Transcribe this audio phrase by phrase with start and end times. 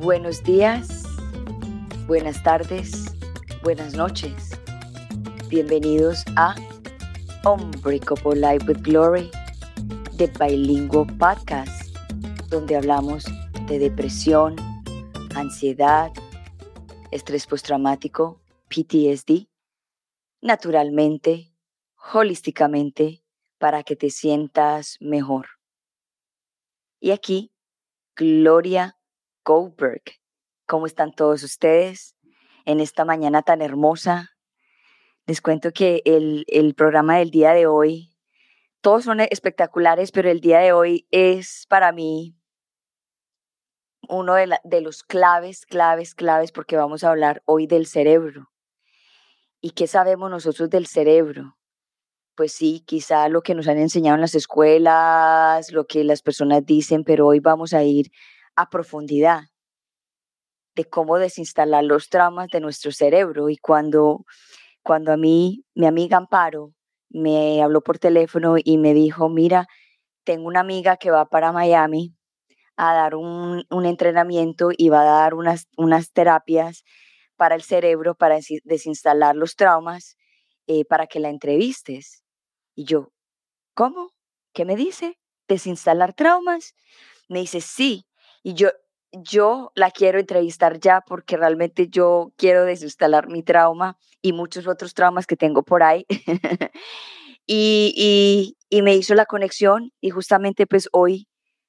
[0.00, 1.02] Buenos días,
[2.06, 3.06] buenas tardes,
[3.64, 4.52] buenas noches.
[5.48, 6.54] Bienvenidos a
[7.44, 9.28] Unbreakable Life with Glory,
[10.12, 11.92] de Bilingual Podcast,
[12.48, 13.24] donde hablamos
[13.66, 14.54] de depresión,
[15.34, 16.12] ansiedad,
[17.10, 19.48] estrés postraumático, PTSD,
[20.40, 21.52] naturalmente,
[22.14, 23.24] holísticamente,
[23.58, 25.48] para que te sientas mejor.
[27.00, 27.50] Y aquí,
[28.14, 28.97] Gloria
[29.48, 30.02] Goldberg.
[30.66, 32.14] ¿Cómo están todos ustedes
[32.66, 34.32] en esta mañana tan hermosa?
[35.26, 38.14] Les cuento que el, el programa del día de hoy,
[38.82, 42.36] todos son espectaculares, pero el día de hoy es para mí
[44.10, 48.50] uno de, de los claves, claves, claves, porque vamos a hablar hoy del cerebro.
[49.62, 51.56] ¿Y qué sabemos nosotros del cerebro?
[52.36, 56.66] Pues sí, quizá lo que nos han enseñado en las escuelas, lo que las personas
[56.66, 58.10] dicen, pero hoy vamos a ir
[58.58, 59.42] a profundidad
[60.74, 63.48] de cómo desinstalar los traumas de nuestro cerebro.
[63.50, 64.24] Y cuando,
[64.82, 66.72] cuando a mí, mi amiga Amparo
[67.08, 69.68] me habló por teléfono y me dijo, mira,
[70.24, 72.16] tengo una amiga que va para Miami
[72.76, 76.82] a dar un, un entrenamiento y va a dar unas, unas terapias
[77.36, 80.16] para el cerebro, para desinstalar los traumas,
[80.66, 82.24] eh, para que la entrevistes.
[82.74, 83.12] Y yo,
[83.74, 84.10] ¿cómo?
[84.52, 85.16] ¿Qué me dice?
[85.46, 86.74] ¿Desinstalar traumas?
[87.28, 88.04] Me dice, sí,
[88.42, 88.70] y yo,
[89.12, 94.94] yo la quiero entrevistar ya porque realmente yo quiero desinstalar mi trauma y muchos otros
[94.94, 96.06] traumas que tengo por ahí.
[97.46, 101.28] y, y, y, me hizo la conexión y justamente pues hoy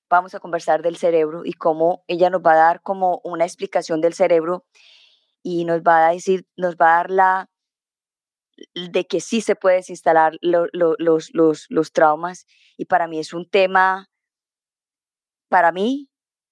[0.09, 4.01] vamos a conversar del cerebro y cómo ella nos va a dar como una explicación
[4.01, 4.65] del cerebro
[5.43, 7.49] y nos va a decir, nos va a dar la
[8.73, 12.45] de que sí se puede desinstalar los, los, los traumas
[12.77, 14.09] y para mí es un tema,
[15.47, 16.09] para mí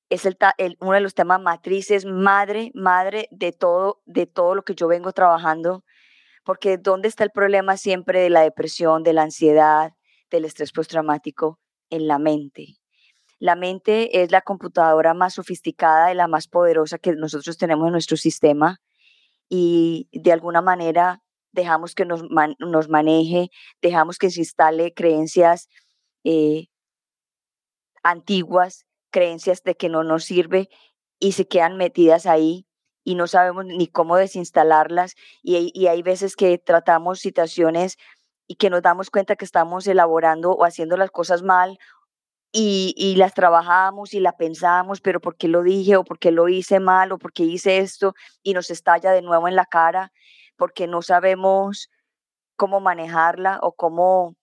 [0.10, 0.38] es el,
[0.80, 5.12] uno de los temas matrices, madre, madre de todo, de todo lo que yo vengo
[5.12, 5.84] trabajando,
[6.44, 9.94] porque ¿dónde está el problema siempre de la depresión, de la ansiedad,
[10.30, 11.60] del estrés postraumático?
[11.90, 12.78] En la mente.
[13.40, 17.94] La mente es la computadora más sofisticada y la más poderosa que nosotros tenemos en
[17.94, 18.80] nuestro sistema
[19.50, 22.24] y de alguna manera dejamos que nos,
[22.60, 23.50] nos maneje,
[23.82, 25.70] dejamos que se instale creencias
[26.24, 26.68] eh,
[28.04, 28.87] antiguas
[29.18, 30.70] creencias de que no nos sirve
[31.18, 32.68] y se quedan metidas ahí
[33.04, 37.98] y no sabemos ni cómo desinstalarlas y, hay veces que tratamos situaciones
[38.46, 41.80] y que nos damos cuenta que estamos elaborando o haciendo las cosas mal
[42.52, 46.30] y, y, las trabajamos y la pensamos, pero ¿por qué lo dije o por qué
[46.32, 48.14] lo hice mal o por qué hice esto?
[48.44, 50.12] Y nos estalla de nuevo en la cara
[50.58, 51.90] porque no sabemos
[52.56, 54.36] cómo manejarla o cómo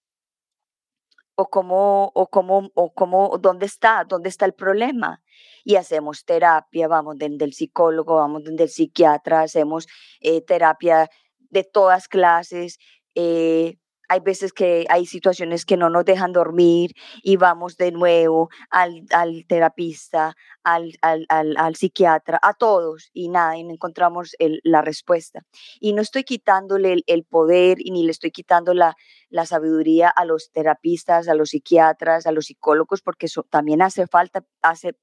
[1.36, 5.22] o cómo, o cómo, o cómo, dónde está, dónde está el problema.
[5.64, 9.86] Y hacemos terapia, vamos desde el psicólogo, vamos desde el psiquiatra, hacemos
[10.20, 12.78] eh, terapia de todas clases,
[13.14, 13.78] eh,
[14.08, 16.92] hay veces que hay situaciones que no nos dejan dormir
[17.22, 23.56] y vamos de nuevo al, al terapista, al, al, al, psiquiatra, a todos y nada,
[23.56, 25.42] y no encontramos la respuesta.
[25.80, 28.94] Y no estoy quitándole el, poder y ni le estoy quitando la,
[29.28, 34.06] la, sabiduría a los terapistas, a los psiquiatras, a los psicólogos, porque eso también hace
[34.06, 34.96] falta, hace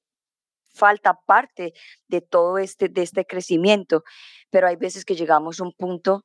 [0.74, 1.72] falta parte
[2.08, 4.04] de todo este, de este crecimiento,
[4.50, 6.24] pero hay veces que llegamos a un punto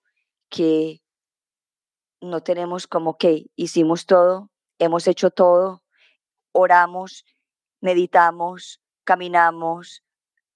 [0.50, 1.02] que
[2.22, 5.84] no tenemos como que hicimos todo, hemos hecho todo,
[6.52, 7.26] oramos,
[7.82, 10.04] meditamos, caminamos,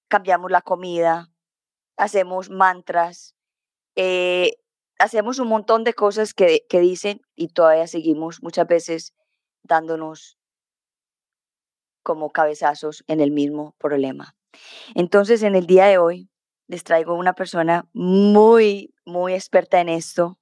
[0.08, 1.30] cambiamos la comida,
[1.96, 3.34] hacemos mantras,
[3.96, 4.56] eh,
[4.98, 9.14] hacemos un montón de cosas que, que dicen y todavía seguimos muchas veces
[9.62, 10.38] dándonos
[12.02, 14.36] como cabezazos en el mismo problema.
[14.94, 16.28] Entonces, en el día de hoy
[16.66, 20.38] les traigo una persona muy, muy experta en esto,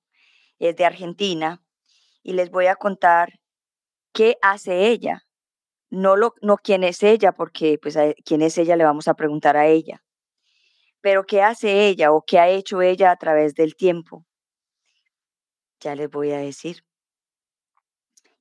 [0.60, 1.60] es de Argentina
[2.22, 3.40] y les voy a contar
[4.12, 5.26] qué hace ella.
[5.88, 9.56] No, lo, no quién es ella, porque pues quién es ella le vamos a preguntar
[9.56, 10.04] a ella.
[11.00, 14.24] Pero qué hace ella o qué ha hecho ella a través del tiempo.
[15.80, 16.84] Ya les voy a decir.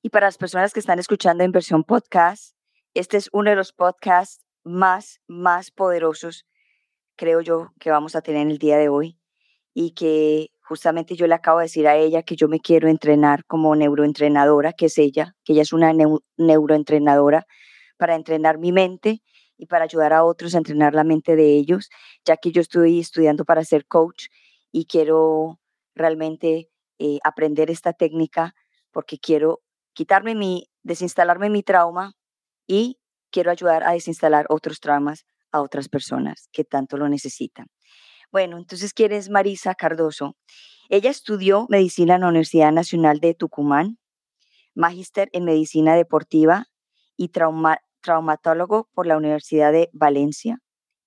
[0.02, 2.54] Y para las personas que están escuchando en versión podcast,
[2.94, 6.46] este es uno de los podcasts más, más poderosos,
[7.16, 9.18] creo yo, que vamos a tener en el día de hoy
[9.74, 13.44] y que Justamente yo le acabo de decir a ella que yo me quiero entrenar
[13.44, 15.92] como neuroentrenadora, que es ella, que ella es una
[16.36, 17.44] neuroentrenadora
[17.96, 19.20] para entrenar mi mente
[19.58, 21.90] y para ayudar a otros a entrenar la mente de ellos,
[22.24, 24.26] ya que yo estoy estudiando para ser coach
[24.70, 25.58] y quiero
[25.96, 26.70] realmente
[27.00, 28.54] eh, aprender esta técnica
[28.92, 29.62] porque quiero
[29.92, 32.12] quitarme mi, desinstalarme mi trauma
[32.68, 33.00] y
[33.32, 37.66] quiero ayudar a desinstalar otros traumas a otras personas que tanto lo necesitan.
[38.32, 40.36] Bueno, entonces, ¿quién es Marisa Cardoso?
[40.88, 43.98] Ella estudió medicina en la Universidad Nacional de Tucumán,
[44.74, 46.66] magíster en medicina deportiva
[47.16, 47.30] y
[48.00, 50.58] traumatólogo por la Universidad de Valencia,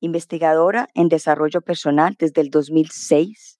[0.01, 3.57] investigadora en desarrollo personal desde el 2006.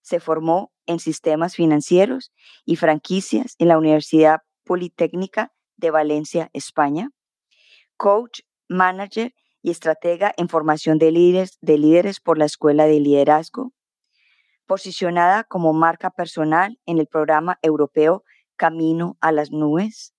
[0.00, 2.32] Se formó en sistemas financieros
[2.64, 7.10] y franquicias en la Universidad Politécnica de Valencia, España.
[7.98, 13.72] Coach, manager y estratega en formación de líderes, de líderes por la Escuela de Liderazgo.
[14.66, 18.24] Posicionada como marca personal en el programa europeo
[18.56, 20.14] Camino a las Nubes.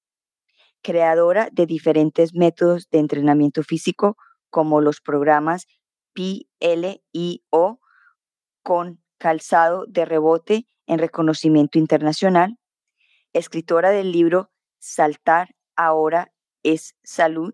[0.82, 4.18] Creadora de diferentes métodos de entrenamiento físico
[4.50, 5.68] como los programas
[6.14, 7.80] PLIO
[8.64, 12.58] con calzado de rebote en reconocimiento internacional.
[13.34, 16.34] Escritora del libro Saltar ahora
[16.64, 17.54] es salud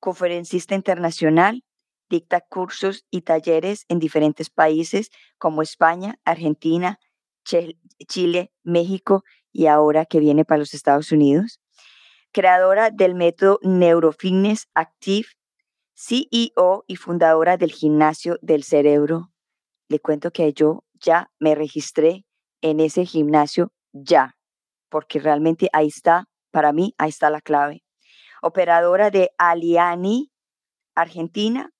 [0.00, 1.62] conferencista internacional,
[2.08, 6.98] dicta cursos y talleres en diferentes países como España, Argentina,
[7.44, 11.60] Chile, México y ahora que viene para los Estados Unidos.
[12.32, 15.28] Creadora del método Neurofitness Active,
[15.94, 19.30] CEO y fundadora del gimnasio del cerebro.
[19.88, 22.24] Le cuento que yo ya me registré
[22.60, 24.36] en ese gimnasio ya,
[24.88, 27.82] porque realmente ahí está, para mí, ahí está la clave
[28.42, 30.32] operadora de Aliani,
[30.94, 31.70] Argentina,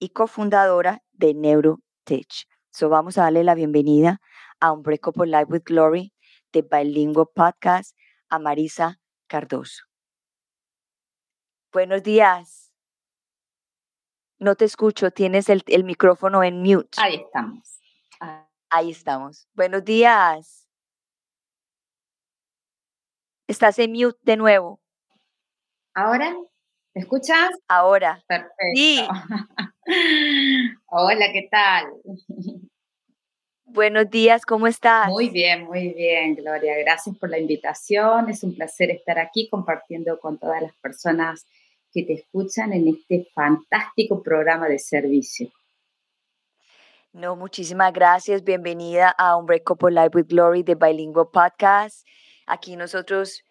[0.00, 2.48] y cofundadora de NeuroTech.
[2.70, 4.20] So vamos a darle la bienvenida
[4.58, 6.14] a un Breakable Life with Glory
[6.52, 7.96] de Bilingual Podcast
[8.28, 9.84] a Marisa Cardoso.
[11.72, 12.72] Buenos días.
[14.38, 16.98] No te escucho, tienes el, el micrófono en mute.
[16.98, 17.80] Ahí estamos.
[18.70, 19.48] Ahí estamos.
[19.52, 20.66] Buenos días.
[23.46, 24.80] Estás en mute de nuevo.
[26.00, 26.34] ¿Ahora?
[26.94, 27.50] ¿Me escuchas?
[27.68, 28.24] Ahora.
[28.26, 28.54] Perfecto.
[28.74, 29.06] Sí.
[30.86, 31.92] Hola, ¿qué tal?
[33.66, 35.08] Buenos días, ¿cómo estás?
[35.08, 36.78] Muy bien, muy bien, Gloria.
[36.78, 38.30] Gracias por la invitación.
[38.30, 41.44] Es un placer estar aquí compartiendo con todas las personas
[41.92, 45.50] que te escuchan en este fantástico programa de servicio.
[47.12, 48.42] No, muchísimas gracias.
[48.42, 52.06] Bienvenida a Un Breakable Life with Glory de Bilingual Podcast.
[52.46, 53.44] Aquí nosotros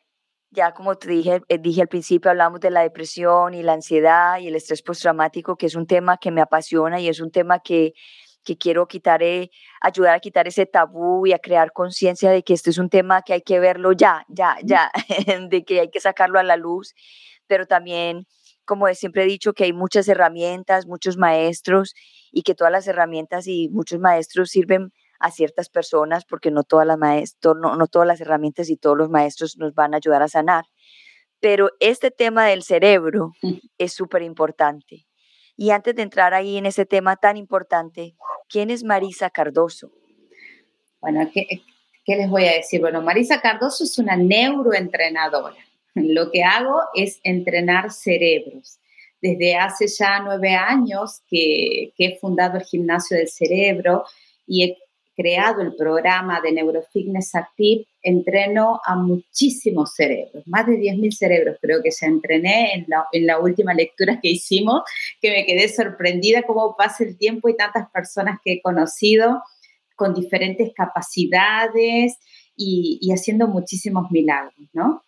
[0.51, 4.39] ya como te dije, eh, dije al principio, hablamos de la depresión y la ansiedad
[4.39, 7.59] y el estrés postraumático, que es un tema que me apasiona y es un tema
[7.59, 7.93] que,
[8.43, 9.51] que quiero quitar, eh,
[9.81, 13.21] ayudar a quitar ese tabú y a crear conciencia de que este es un tema
[13.21, 14.91] que hay que verlo ya, ya, ya,
[15.49, 16.95] de que hay que sacarlo a la luz,
[17.47, 18.25] pero también,
[18.65, 21.93] como siempre he dicho, que hay muchas herramientas, muchos maestros
[22.31, 26.87] y que todas las herramientas y muchos maestros sirven a ciertas personas porque no todas
[26.87, 30.27] las, no, no todas las herramientas y todos los maestros nos van a ayudar a
[30.27, 30.65] sanar.
[31.39, 33.33] Pero este tema del cerebro
[33.77, 35.05] es súper importante.
[35.55, 38.15] Y antes de entrar ahí en ese tema tan importante,
[38.47, 39.91] ¿quién es Marisa Cardoso?
[41.01, 41.47] Bueno, ¿qué,
[42.05, 42.79] ¿qué, les voy a decir?
[42.79, 45.57] Bueno, Marisa Cardoso es una neuroentrenadora.
[45.95, 48.79] Lo que hago es entrenar cerebros.
[49.21, 54.05] Desde hace ya nueve años que, que he fundado el Gimnasio del Cerebro
[54.47, 54.77] y he
[55.19, 61.83] creado el programa de Neurofitness Active, entreno a muchísimos cerebros, más de 10.000 cerebros creo
[61.83, 64.83] que ya entrené en la, en la, última lectura que hicimos,
[65.21, 69.43] que me quedé sorprendida cómo pasa el tiempo y tantas personas que he conocido
[69.97, 72.17] con diferentes capacidades
[72.55, 75.03] y, y haciendo muchísimos milagros, ¿no?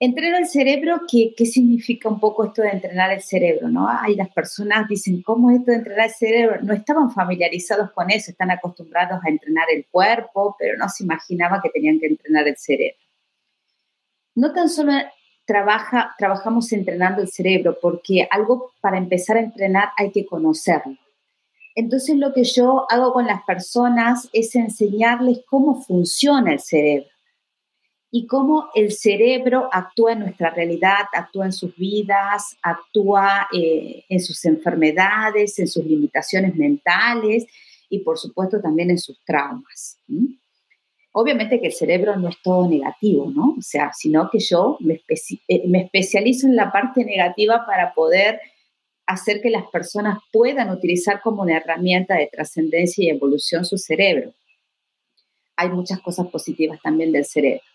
[0.00, 3.68] Entrenar el cerebro, ¿qué, ¿qué, significa un poco esto de entrenar el cerebro?
[3.68, 3.88] ¿no?
[3.88, 6.58] Hay las personas dicen, ¿cómo es esto de entrenar el cerebro?
[6.62, 11.60] No estaban familiarizados con eso, están acostumbrados a entrenar el cuerpo, pero no se imaginaba
[11.62, 12.98] que tenían que entrenar el cerebro.
[14.34, 14.92] No tan solo
[15.44, 20.96] trabaja, trabajamos entrenando el cerebro, porque algo para empezar a entrenar hay que conocerlo.
[21.76, 27.13] Entonces lo que yo hago con las personas es enseñarles cómo funciona el cerebro
[28.16, 34.20] y cómo el cerebro actúa en nuestra realidad, actúa en sus vidas, actúa eh, en
[34.20, 37.44] sus enfermedades, en sus limitaciones mentales
[37.88, 39.98] y por supuesto también en sus traumas.
[41.10, 43.56] Obviamente que el cerebro no es todo negativo, ¿no?
[43.58, 44.78] O sea, sino que yo
[45.48, 48.40] eh, me especializo en la parte negativa para poder
[49.06, 54.32] hacer que las personas puedan utilizar como una herramienta de trascendencia y evolución su cerebro.
[55.56, 57.73] Hay muchas cosas positivas también del cerebro.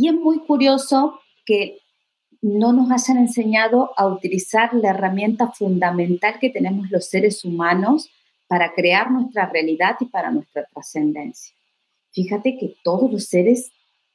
[0.00, 1.78] Y es muy curioso que
[2.40, 8.08] no nos hayan enseñado a utilizar la herramienta fundamental que tenemos los seres humanos
[8.48, 11.54] para crear nuestra realidad y para nuestra trascendencia.
[12.12, 13.72] Fíjate que todos los seres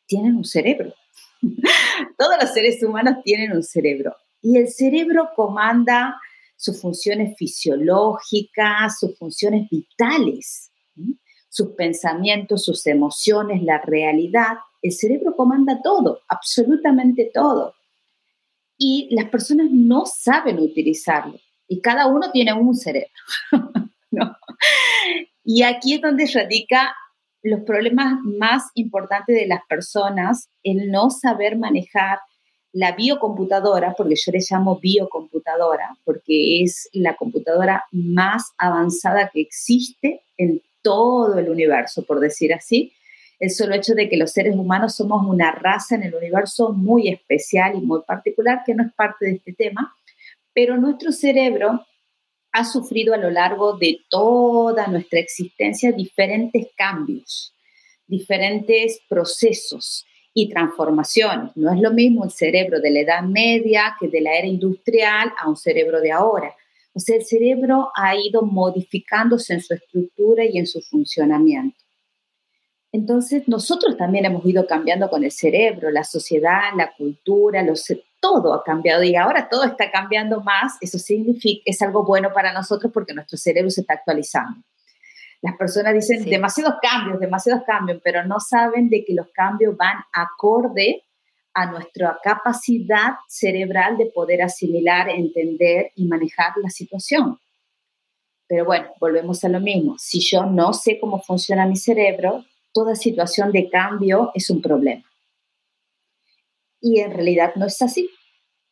[0.07, 0.91] tienen un cerebro.
[2.17, 4.15] todos los seres humanos tienen un cerebro.
[4.41, 6.19] Y el cerebro comanda
[6.55, 10.71] sus funciones fisiológicas, sus funciones vitales,
[11.47, 14.57] sus pensamientos, sus emociones, la realidad.
[14.85, 17.73] El cerebro comanda todo, absolutamente todo.
[18.77, 21.39] Y las personas no saben utilizarlo.
[21.67, 23.09] Y cada uno tiene un cerebro.
[25.47, 26.95] Y aquí es donde radica
[27.43, 32.17] los problemas más importantes de las personas, el no saber manejar
[32.71, 40.23] la biocomputadora, porque yo le llamo biocomputadora, porque es la computadora más avanzada que existe
[40.37, 42.91] en todo el universo, por decir así.
[43.39, 47.09] El solo hecho de que los seres humanos somos una raza en el universo muy
[47.09, 49.93] especial y muy particular, que no es parte de este tema,
[50.53, 51.85] pero nuestro cerebro
[52.53, 57.53] ha sufrido a lo largo de toda nuestra existencia diferentes cambios,
[58.07, 61.51] diferentes procesos y transformaciones.
[61.55, 65.33] No es lo mismo el cerebro de la Edad Media que de la era industrial
[65.37, 66.53] a un cerebro de ahora.
[66.93, 71.84] O sea, el cerebro ha ido modificándose en su estructura y en su funcionamiento.
[72.95, 78.53] Entonces, nosotros también hemos ido cambiando con el cerebro, la sociedad, la cultura, los, todo
[78.53, 80.77] ha cambiado y ahora todo está cambiando más.
[80.79, 84.61] Eso significa, es algo bueno para nosotros porque nuestro cerebro se está actualizando.
[85.41, 89.97] Las personas dicen demasiados cambios, demasiados cambios, pero no saben de que los cambios van
[90.13, 91.03] acorde
[91.53, 97.37] a nuestra capacidad cerebral de poder asimilar, entender y manejar la situación.
[98.47, 99.97] Pero bueno, volvemos a lo mismo.
[99.99, 105.09] Si yo no sé cómo funciona mi cerebro, toda situación de cambio es un problema.
[106.81, 108.09] Y en realidad no es así.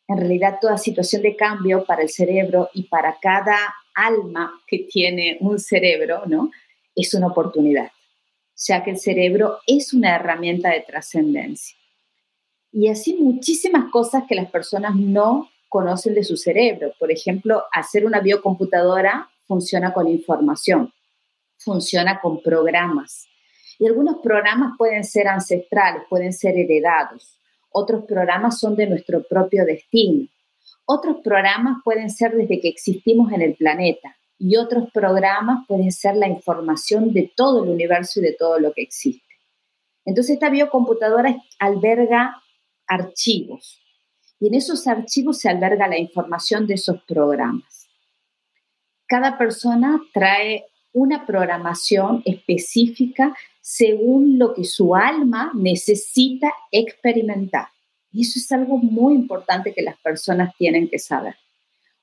[0.09, 3.57] En realidad toda situación de cambio para el cerebro y para cada
[3.95, 6.51] alma que tiene un cerebro, ¿no?
[6.93, 7.91] Es una oportunidad,
[8.57, 11.77] ya que el cerebro es una herramienta de trascendencia.
[12.73, 16.91] Y así muchísimas cosas que las personas no conocen de su cerebro.
[16.99, 20.91] Por ejemplo, hacer una biocomputadora funciona con información,
[21.57, 23.29] funciona con programas,
[23.79, 27.39] y algunos programas pueden ser ancestrales, pueden ser heredados.
[27.71, 30.27] Otros programas son de nuestro propio destino.
[30.85, 34.15] Otros programas pueden ser desde que existimos en el planeta.
[34.37, 38.73] Y otros programas pueden ser la información de todo el universo y de todo lo
[38.73, 39.25] que existe.
[40.05, 42.41] Entonces esta biocomputadora alberga
[42.87, 43.79] archivos.
[44.39, 47.87] Y en esos archivos se alberga la información de esos programas.
[49.07, 57.67] Cada persona trae una programación específica según lo que su alma necesita experimentar.
[58.11, 61.35] Y eso es algo muy importante que las personas tienen que saber.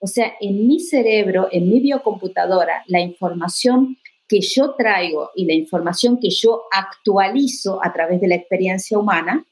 [0.00, 5.52] O sea, en mi cerebro, en mi biocomputadora, la información que yo traigo y la
[5.54, 9.44] información que yo actualizo a través de la experiencia humana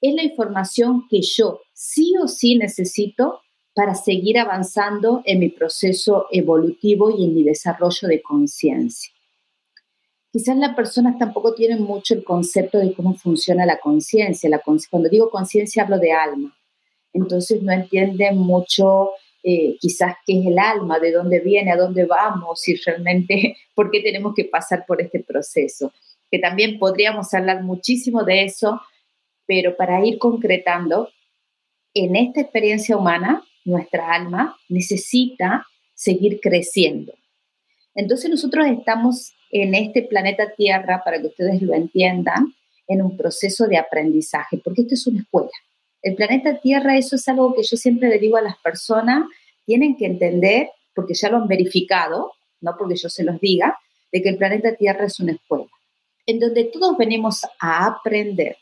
[0.00, 3.41] es la información que yo sí o sí necesito
[3.74, 9.12] para seguir avanzando en mi proceso evolutivo y en mi desarrollo de conciencia.
[10.30, 14.50] Quizás las personas tampoco tienen mucho el concepto de cómo funciona la conciencia.
[14.90, 16.56] Cuando digo conciencia hablo de alma.
[17.12, 19.10] Entonces no entienden mucho
[19.42, 23.90] eh, quizás qué es el alma, de dónde viene, a dónde vamos y realmente por
[23.90, 25.92] qué tenemos que pasar por este proceso.
[26.30, 28.80] Que también podríamos hablar muchísimo de eso,
[29.46, 31.10] pero para ir concretando,
[31.94, 37.12] en esta experiencia humana nuestra alma necesita seguir creciendo.
[37.94, 42.54] Entonces nosotros estamos en este planeta Tierra, para que ustedes lo entiendan,
[42.88, 45.50] en un proceso de aprendizaje, porque esto es una escuela.
[46.02, 49.26] El planeta Tierra, eso es algo que yo siempre le digo a las personas,
[49.64, 53.78] tienen que entender, porque ya lo han verificado, no porque yo se los diga,
[54.10, 55.68] de que el planeta Tierra es una escuela,
[56.26, 58.56] en donde todos venimos a aprender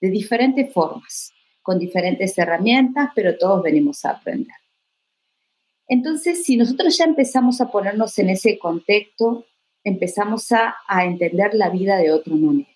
[0.00, 1.32] de diferentes formas
[1.62, 4.56] con diferentes herramientas, pero todos venimos a aprender.
[5.88, 9.46] Entonces, si nosotros ya empezamos a ponernos en ese contexto,
[9.84, 12.68] empezamos a, entender la vida de otra manera.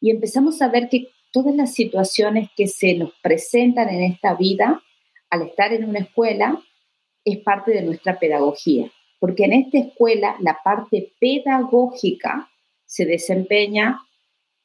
[0.00, 4.82] Y empezamos a ver que todas las situaciones que se nos presentan en esta vida,
[5.28, 6.60] al estar en una escuela,
[7.24, 8.90] es parte de nuestra pedagogía.
[9.18, 12.50] Porque en esta escuela la parte pedagógica
[12.86, 14.00] se desempeña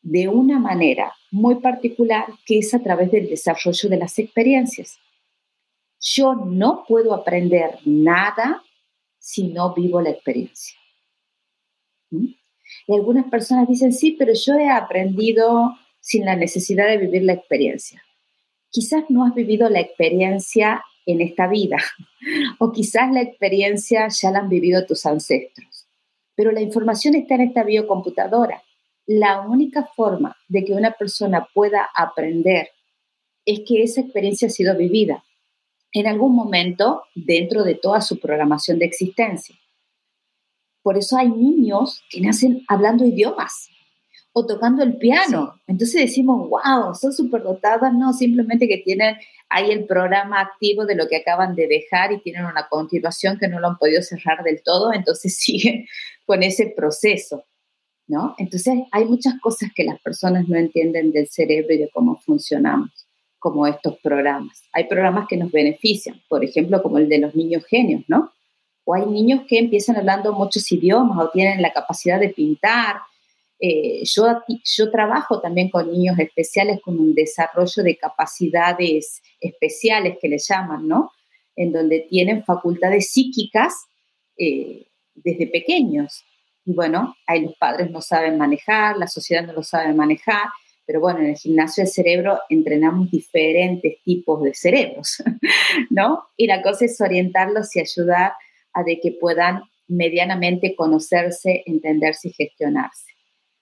[0.05, 4.99] de una manera muy particular que es a través del desarrollo de las experiencias.
[5.99, 8.63] Yo no puedo aprender nada
[9.17, 10.77] si no vivo la experiencia.
[12.11, 12.27] ¿Mm?
[12.87, 17.33] Y algunas personas dicen, sí, pero yo he aprendido sin la necesidad de vivir la
[17.33, 18.03] experiencia.
[18.69, 21.77] Quizás no has vivido la experiencia en esta vida,
[22.59, 25.87] o quizás la experiencia ya la han vivido tus ancestros,
[26.35, 28.61] pero la información está en esta biocomputadora
[29.07, 32.69] la única forma de que una persona pueda aprender
[33.45, 35.23] es que esa experiencia ha sido vivida.
[35.97, 39.55] en algún momento dentro de toda su programación de existencia.
[40.83, 43.69] Por eso hay niños que nacen hablando idiomas
[44.33, 45.61] o tocando el piano.
[45.65, 49.15] Entonces decimos, wow, son superdotadas, no, simplemente que tienen
[49.47, 53.47] ahí el programa activo de lo que acaban de dejar y tienen una continuación que
[53.47, 55.87] no lo han podido cerrar del todo, entonces siguen
[56.25, 57.45] con ese proceso,
[58.07, 58.35] ¿no?
[58.37, 62.89] Entonces hay muchas cosas que las personas no entienden del cerebro y de cómo funcionamos,
[63.39, 64.63] como estos programas.
[64.73, 68.31] Hay programas que nos benefician, por ejemplo, como el de los niños genios, ¿no?
[68.83, 72.97] O hay niños que empiezan hablando muchos idiomas o tienen la capacidad de pintar,
[73.59, 80.37] eh, yo, trabajo también con niños especiales con un desarrollo de capacidades especiales que le
[80.37, 81.11] llaman, ¿no?
[81.55, 83.73] En donde tienen facultades psíquicas
[84.37, 86.23] eh, desde pequeños.
[86.65, 90.49] Y bueno, ahí los padres no saben manejar, la sociedad no lo sabe manejar,
[90.85, 95.23] pero bueno, en el gimnasio del cerebro entrenamos diferentes tipos de cerebros,
[95.89, 96.25] ¿no?
[96.35, 98.33] Y la cosa es orientarlos y ayudar
[98.73, 103.13] a de que puedan medianamente conocerse, entenderse y gestionarse.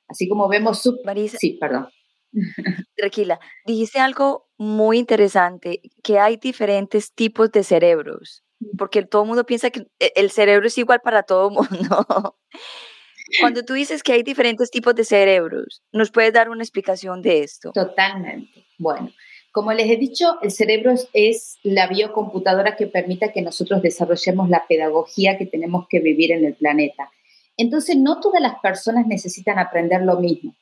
[0.07, 0.99] Así como vemos su...
[1.03, 1.89] Marisa, sí, perdón.
[2.95, 8.43] Tranquila, dijiste algo muy interesante, que hay diferentes tipos de cerebros,
[8.77, 12.37] porque todo el mundo piensa que el cerebro es igual para todo el mundo.
[13.39, 17.43] Cuando tú dices que hay diferentes tipos de cerebros, ¿nos puedes dar una explicación de
[17.43, 17.71] esto?
[17.71, 18.65] Totalmente.
[18.77, 19.11] Bueno,
[19.51, 24.65] como les he dicho, el cerebro es la biocomputadora que permite que nosotros desarrollemos la
[24.67, 27.11] pedagogía que tenemos que vivir en el planeta.
[27.55, 30.55] Entonces, no todas las personas necesitan aprender lo mismo.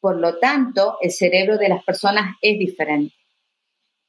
[0.00, 3.14] Por lo tanto, el cerebro de las personas es diferente.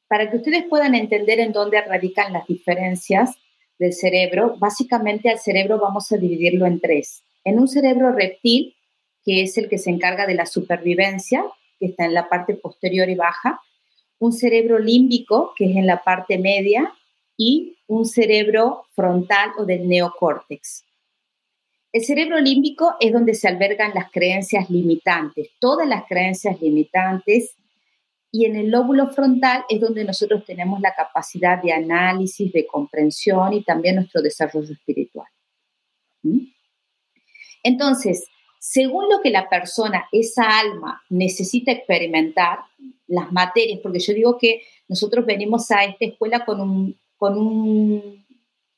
[0.07, 3.35] Para que ustedes puedan entender en dónde radican las diferencias
[3.77, 7.23] del cerebro, básicamente al cerebro vamos a dividirlo en tres.
[7.45, 8.75] En un cerebro reptil,
[9.23, 11.45] que es el que se encarga de la supervivencia,
[11.79, 13.61] que está en la parte posterior y baja,
[14.19, 16.93] un cerebro límbico, que es en la parte media,
[17.37, 20.83] y un cerebro frontal o del neocórtex.
[21.91, 27.55] El cerebro límbico es donde se albergan las creencias limitantes, todas las creencias limitantes,
[28.31, 33.53] y en el lóbulo frontal es donde nosotros tenemos la capacidad de análisis, de comprensión
[33.53, 35.27] y también nuestro desarrollo espiritual.
[36.23, 36.39] ¿Mm?
[37.65, 38.27] Entonces,
[38.59, 42.59] según lo que la persona, esa alma, necesita experimentar,
[43.07, 48.25] las materias, porque yo digo que nosotros venimos a esta escuela con un, con un,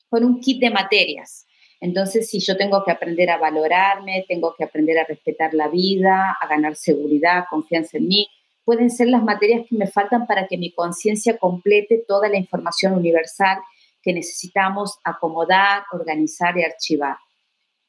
[0.09, 1.45] con un kit de materias.
[1.79, 6.37] Entonces, si yo tengo que aprender a valorarme, tengo que aprender a respetar la vida,
[6.41, 8.27] a ganar seguridad, confianza en mí,
[8.65, 12.93] pueden ser las materias que me faltan para que mi conciencia complete toda la información
[12.93, 13.59] universal
[14.01, 17.17] que necesitamos acomodar, organizar y archivar.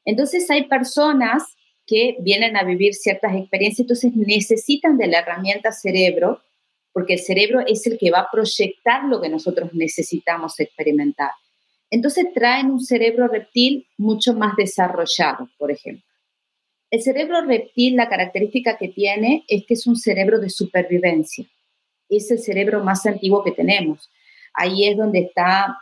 [0.09, 1.43] Entonces, hay personas
[1.85, 6.41] que vienen a vivir ciertas experiencias, entonces necesitan de la herramienta cerebro,
[6.91, 11.29] porque el cerebro es el que va a proyectar lo que nosotros necesitamos experimentar.
[11.91, 16.03] Entonces traen un cerebro reptil mucho más desarrollado, por ejemplo.
[16.89, 21.45] El cerebro reptil, la característica que tiene es que es un cerebro de supervivencia.
[22.09, 24.09] Es el cerebro más antiguo que tenemos.
[24.55, 25.77] Ahí es donde está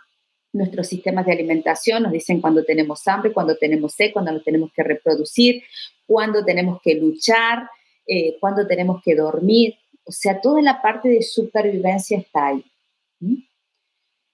[0.58, 4.72] nuestros sistemas de alimentación, nos dicen cuando tenemos hambre, cuando tenemos sed, cuando nos tenemos
[4.74, 5.64] que reproducir,
[6.06, 7.70] cuando tenemos que luchar,
[8.06, 9.76] eh, cuando tenemos que dormir.
[10.06, 12.64] O sea, toda la parte de supervivencia está ahí.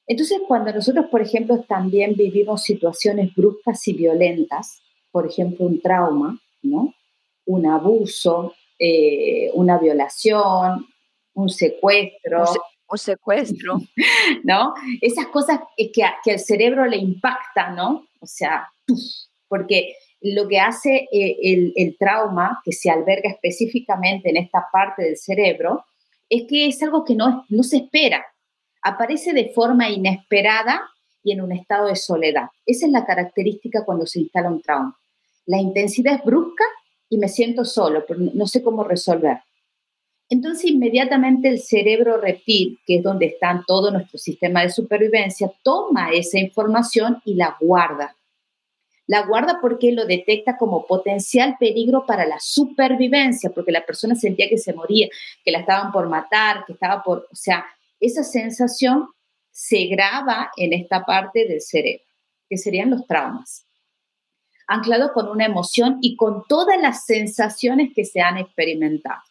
[0.06, 4.82] Entonces, cuando nosotros, por ejemplo, también vivimos situaciones bruscas y violentas,
[5.12, 6.94] por ejemplo, un trauma, ¿no?
[7.46, 10.86] Un abuso, eh, una violación,
[11.34, 12.46] un secuestro.
[12.90, 13.80] Un, secuestro.
[14.44, 14.74] ¿No?
[15.02, 18.08] Esas cosas que, que al cerebro le impacta, ¿no?
[18.20, 18.70] O sea,
[19.48, 25.04] porque lo que hace eh, el, el, trauma, que se alberga específicamente en esta parte
[25.04, 25.86] del cerebro,
[26.30, 28.26] es que es algo que no, no se espera
[28.84, 30.82] aparece de forma inesperada
[31.24, 32.50] y en un estado de soledad.
[32.66, 34.98] Esa es la característica cuando se instala un trauma.
[35.46, 36.66] La intensidad es brusca
[37.10, 39.38] y me siento solo, pero no sé cómo resolver.
[40.30, 46.12] Entonces inmediatamente el cerebro reptil, que es donde está todo nuestro sistema de supervivencia, toma
[46.12, 48.16] esa información y la guarda.
[49.06, 54.48] La guarda porque lo detecta como potencial peligro para la supervivencia, porque la persona sentía
[54.48, 55.10] que se moría,
[55.44, 57.66] que la estaban por matar, que estaba por, o sea,
[58.00, 59.10] esa sensación
[59.52, 62.04] se graba en esta parte del cerebro,
[62.50, 63.68] que serían los traumas,
[64.68, 69.22] anclado con una emoción y con todas las sensaciones que se han experimentado.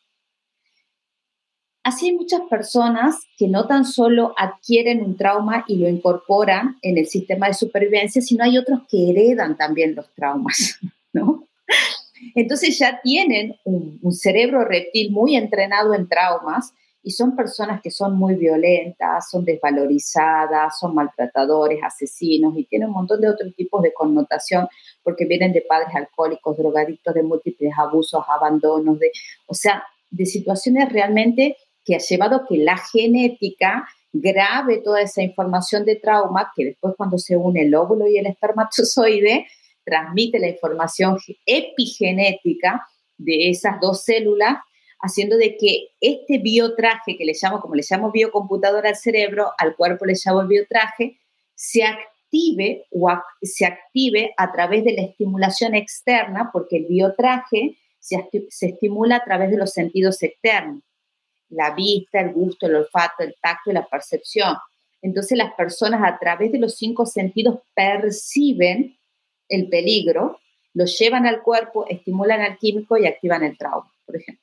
[1.85, 6.97] Así hay muchas personas que no tan solo adquieren un trauma y lo incorporan en
[6.97, 10.79] el sistema de supervivencia, sino hay otros que heredan también los traumas,
[11.12, 11.49] ¿no?
[12.37, 18.16] Entonces ya tienen un, cerebro reptil muy entrenado en traumas y son personas que son
[18.16, 23.92] muy violentas, son desvalorizadas, son maltratadores, asesinos y tienen un montón de otros tipos de
[23.92, 24.68] connotación
[25.03, 29.11] porque vienen de padres alcohólicos, drogadictos, de múltiples abusos, abandonos, de,
[29.47, 35.23] o sea, de situaciones realmente que ha llevado a que la genética grave toda esa
[35.23, 39.47] información de trauma que después cuando se une el óvulo y el espermatozoide
[39.85, 44.59] transmite la información epigenética de esas dos células
[45.03, 49.75] haciendo de que este biotraje, que le llamo, como le llamo biocomputadora al cerebro, al
[49.75, 51.18] cuerpo le llamo biotraje,
[51.55, 53.11] se active o
[53.42, 58.16] se active a través de la estimulación externa, porque el biotraje se,
[58.49, 60.83] se estimula a través de los sentidos externos,
[61.53, 64.57] la vista, el gusto, el olfato, el tacto y la percepción.
[65.01, 68.97] Entonces las personas a través de los cinco sentidos perciben
[69.49, 70.38] el peligro,
[70.75, 74.43] lo llevan al cuerpo, estimulan al químico y activan el trauma, por ejemplo.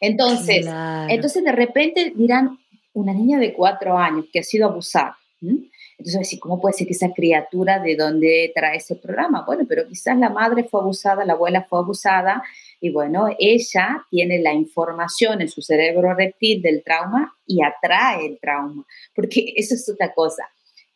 [0.00, 0.66] Entonces,
[1.08, 2.58] entonces de repente dirán,
[2.92, 5.16] una niña de cuatro años que ha sido abusada.
[5.40, 9.44] Entonces, ¿cómo puede ser que esa criatura de dónde trae ese programa?
[9.44, 12.42] Bueno, pero quizás la madre fue abusada, la abuela fue abusada,
[12.80, 18.38] y bueno, ella tiene la información en su cerebro reptil del trauma y atrae el
[18.38, 20.48] trauma, porque eso es otra cosa.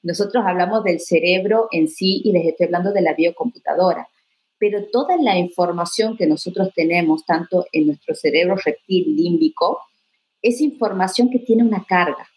[0.02, 4.08] Nosotros hablamos del cerebro en sí y les estoy hablando de la biocomputadora
[4.62, 9.80] pero toda la información que nosotros tenemos, tanto en nuestro cerebro reptil límbico,
[10.40, 12.28] es información que tiene una carga.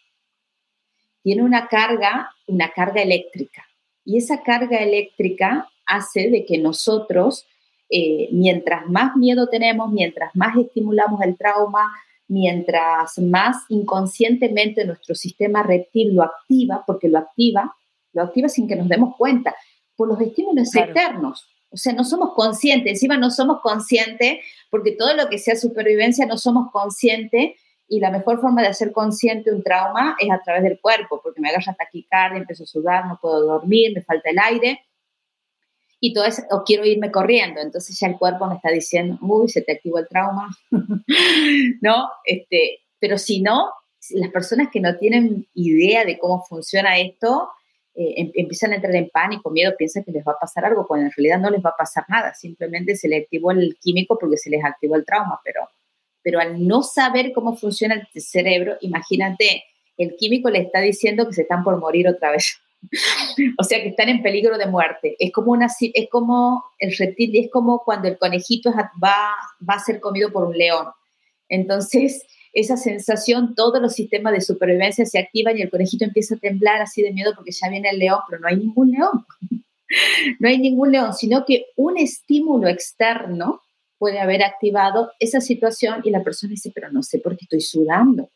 [1.22, 3.64] Tiene una carga, una carga eléctrica.
[4.04, 7.46] Y esa carga eléctrica hace de que nosotros,
[7.88, 11.92] eh, mientras más miedo tenemos, mientras más estimulamos el trauma,
[12.28, 17.76] mientras más inconscientemente nuestro sistema reptil lo activa, porque lo activa,
[18.12, 19.54] lo activa sin que nos demos cuenta,
[19.94, 21.46] por los estímulos externos.
[21.70, 24.38] O sea, no somos conscientes, encima no somos conscientes,
[24.70, 27.52] porque todo lo que sea supervivencia no somos conscientes
[27.88, 31.40] y la mejor forma de hacer consciente un trauma es a través del cuerpo, porque
[31.40, 34.80] me agarra taquicardia, empiezo a sudar, no puedo dormir, me falta el aire
[36.00, 39.48] y todo eso, o quiero irme corriendo, entonces ya el cuerpo me está diciendo, uy,
[39.48, 40.48] se te activó el trauma,
[41.80, 42.08] ¿no?
[42.24, 43.70] Este, pero si no,
[44.10, 47.48] las personas que no tienen idea de cómo funciona esto,
[47.94, 50.86] eh, em, empiezan a entrar en pánico, miedo, piensan que les va a pasar algo,
[50.86, 54.18] cuando en realidad no les va a pasar nada, simplemente se les activó el químico
[54.18, 55.68] porque se les activó el trauma, pero,
[56.22, 59.64] pero al no saber cómo funciona el cerebro, imagínate,
[59.96, 62.60] el químico le está diciendo que se están por morir otra vez.
[63.58, 65.16] o sea, que están en peligro de muerte.
[65.18, 69.34] Es como, una, es como el reptil, es como cuando el conejito va,
[69.68, 70.86] va a ser comido por un león.
[71.48, 76.38] Entonces, esa sensación, todos los sistemas de supervivencia se activan y el conejito empieza a
[76.38, 79.26] temblar así de miedo porque ya viene el león, pero no hay ningún león.
[80.40, 83.60] no hay ningún león, sino que un estímulo externo
[83.98, 87.60] puede haber activado esa situación y la persona dice, pero no sé por qué estoy
[87.60, 88.30] sudando,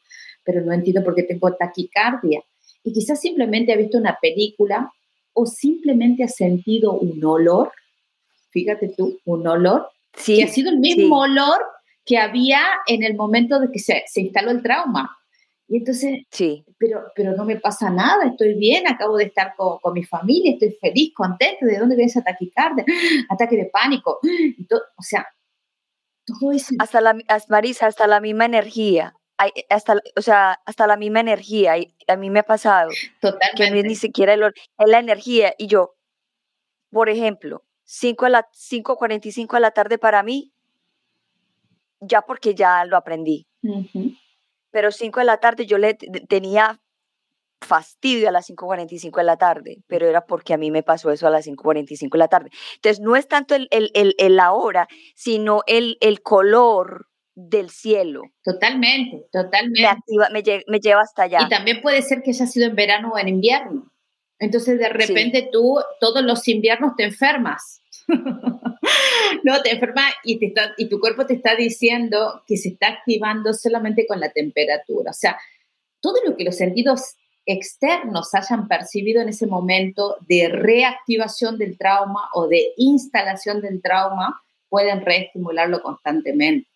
[0.45, 2.43] pero no entiendo por qué tengo taquicardia.
[2.83, 4.93] Y quizás simplemente ha visto una película
[5.33, 7.73] o simplemente ha sentido un olor,
[8.51, 11.61] fíjate tú, un olor, sí, que ha sido el mismo olor
[12.05, 15.17] que había en el momento de que se, se instaló el trauma.
[15.69, 16.65] Y entonces, sí.
[16.79, 20.53] pero, pero no me pasa nada, estoy bien, acabo de estar con, con mi familia,
[20.53, 22.85] estoy feliz, contenta, ¿de dónde viene esa taquicardia?
[23.29, 24.19] Ataque de pánico.
[24.97, 25.27] o sea,
[26.27, 26.75] todo eso.
[26.79, 27.17] Hasta la,
[27.49, 29.15] Marisa, hasta la misma energía.
[29.69, 31.75] Hasta, o sea, hasta la misma energía.
[32.09, 32.91] a mí me ha pasado.
[33.21, 33.57] Totalmente.
[33.57, 35.55] Que ni siquiera el, es la energía.
[35.59, 35.97] Y yo,
[36.91, 40.53] por ejemplo, 5 a la 5.45 de la tarde para mí
[42.01, 43.47] ya porque ya lo aprendí.
[44.71, 46.81] Pero 5 de la tarde yo le tenía
[47.61, 51.27] fastidio a las 5.45 de la tarde, pero era porque a mí me pasó eso
[51.27, 52.51] a las 5.45 de la tarde.
[52.77, 57.10] Entonces, no es tanto el, el, el, la hora, sino el, el color
[57.49, 58.23] del cielo.
[58.45, 59.81] Totalmente, totalmente.
[59.81, 61.41] Me, activa, me, me, lleva hasta allá.
[61.43, 63.91] Y también puede ser que haya sido en verano o en invierno.
[64.39, 67.83] Entonces, de repente tú todos los inviernos te enfermas.
[69.45, 73.53] no, te enferma y, te y tu cuerpo te está diciendo que se está activando
[73.53, 75.11] solamente con la temperatura.
[75.11, 75.39] O sea,
[76.01, 82.29] todo lo que los sentidos externos hayan percibido en ese momento de reactivación del trauma
[82.33, 86.70] o de instalación del trauma, pueden reestimularlo constantemente.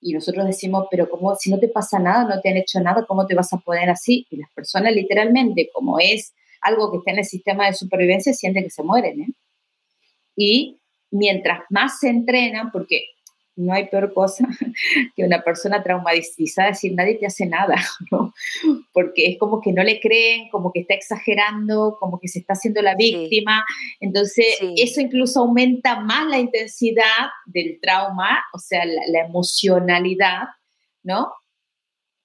[0.00, 3.04] Y nosotros decimos, pero como si no te pasa nada, no te han hecho nada,
[3.06, 4.26] ¿cómo te vas a poner así?
[4.30, 8.64] Y las personas literalmente, como es algo que está en el sistema de supervivencia, sienten
[8.64, 9.22] que se mueren.
[9.22, 9.28] ¿eh?
[10.36, 10.78] Y
[11.10, 13.06] mientras más se entrenan, porque
[13.58, 14.46] no hay peor cosa
[15.16, 17.74] que una persona traumatizada decir nadie te hace nada,
[18.10, 18.32] ¿no?
[18.92, 22.52] Porque es como que no le creen, como que está exagerando, como que se está
[22.52, 23.64] haciendo la víctima.
[24.00, 30.44] Entonces, eso incluso aumenta más la intensidad del trauma, o sea, la, emocionalidad,
[31.02, 31.32] ¿no?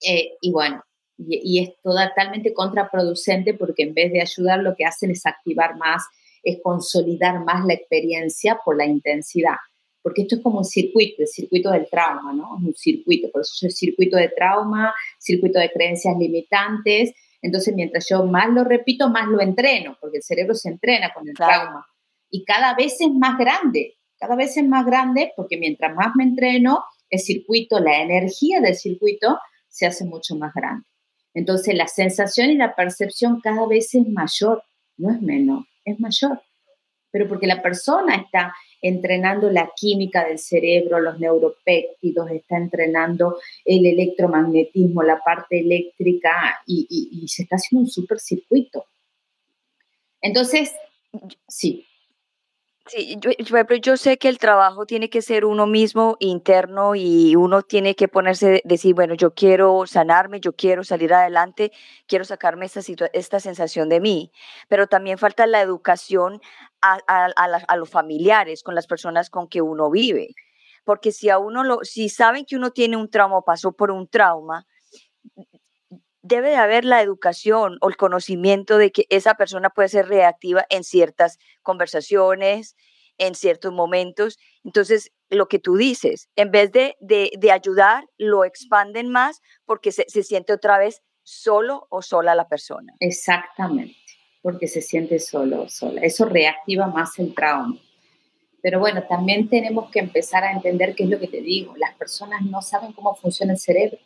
[0.08, 0.84] Eh, y bueno,
[1.18, 5.78] y, y, es totalmente contraproducente porque en vez de ayudar, lo que hacen es activar
[5.78, 6.04] más,
[6.44, 9.56] es consolidar más la experiencia por la intensidad
[10.04, 12.58] porque esto es como un circuito, el circuito del trauma, ¿no?
[12.60, 17.14] Es un circuito, por eso es circuito de trauma, circuito de creencias limitantes.
[17.42, 21.28] Entonces, mientras yo más lo repito, más lo entreno, porque el cerebro se entrena con
[21.28, 21.88] el trauma.
[22.30, 26.26] Y cada vez es más grande, cada vez es más grande, porque mientras más me
[26.26, 29.40] entreno, el circuito, la energía del circuito
[29.70, 30.86] se hace mucho más grande.
[31.34, 34.64] Entonces, la sensación y la percepción cada vez es mayor,
[34.98, 36.42] no es menor, es mayor.
[37.10, 38.54] Pero porque la persona está
[38.84, 47.26] entrenando la química del cerebro, los neuropéptidos, está entrenando el electromagnetismo, la parte eléctrica y,
[47.28, 48.86] se está haciendo un super circuito.
[50.22, 50.74] Entonces,
[51.48, 51.88] sí.
[52.88, 53.32] Sí, yo,
[53.82, 58.10] yo, sé que el trabajo tiene que ser uno mismo interno y uno tiene que
[58.10, 61.72] ponerse, decir, bueno, yo quiero sanarme, yo quiero salir adelante,
[62.08, 62.82] quiero sacarme esta,
[63.14, 64.32] esta sensación de mí,
[64.68, 66.42] pero también falta la educación
[66.82, 70.36] a, a, los familiares, con las personas con que uno vive.
[70.84, 74.10] Porque si a uno lo, si saben que uno tiene un trauma pasó por un
[74.10, 74.68] trauma,
[76.24, 80.66] debe de haber la educación o el conocimiento de que esa persona puede ser reactiva
[80.70, 82.76] en ciertas conversaciones,
[83.18, 84.40] en ciertos momentos.
[84.64, 90.06] Entonces, lo que tú dices, en vez de, de, ayudar, lo expanden más porque se,
[90.08, 92.94] se, siente otra vez solo o sola la persona.
[93.00, 93.98] Exactamente,
[94.42, 96.02] porque se siente solo o sola.
[96.02, 97.78] Eso reactiva más el trauma.
[98.62, 101.76] Pero bueno, también tenemos que empezar a entender qué es lo que te digo.
[101.76, 103.98] Las personas no saben cómo funciona el cerebro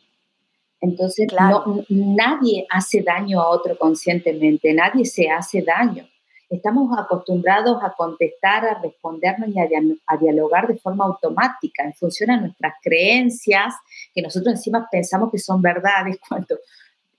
[0.80, 6.08] entonces, no, nadie hace daño a otro conscientemente, nadie se hace daño.
[6.50, 12.40] Estamos acostumbrados a contestar, a respondernos y a, dialogar de forma automática en función a
[12.40, 13.74] nuestras creencias,
[14.14, 16.58] que nosotros encima pensamos que son verdades, cuando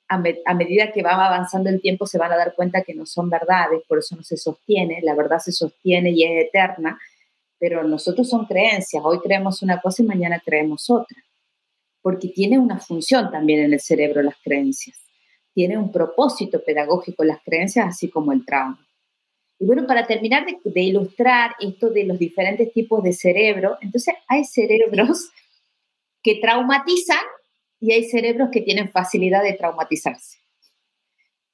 [0.08, 3.04] a, a, medida que va avanzando el tiempo se van a dar cuenta que no
[3.04, 6.98] son verdades, por eso no se sostiene, la verdad se sostiene y es eterna,
[7.58, 11.18] pero nosotros son creencias, hoy creemos una cosa y mañana creemos otra
[12.08, 14.96] porque tiene una función también en el cerebro las creencias.
[15.52, 18.82] Tiene un propósito pedagógico las creencias, así como el trauma.
[19.58, 24.44] Y bueno, para terminar de, ilustrar esto de los diferentes tipos de cerebro, entonces hay
[24.44, 25.28] cerebros
[26.22, 27.20] que traumatizan
[27.78, 30.38] y hay cerebros que tienen facilidad de traumatizarse.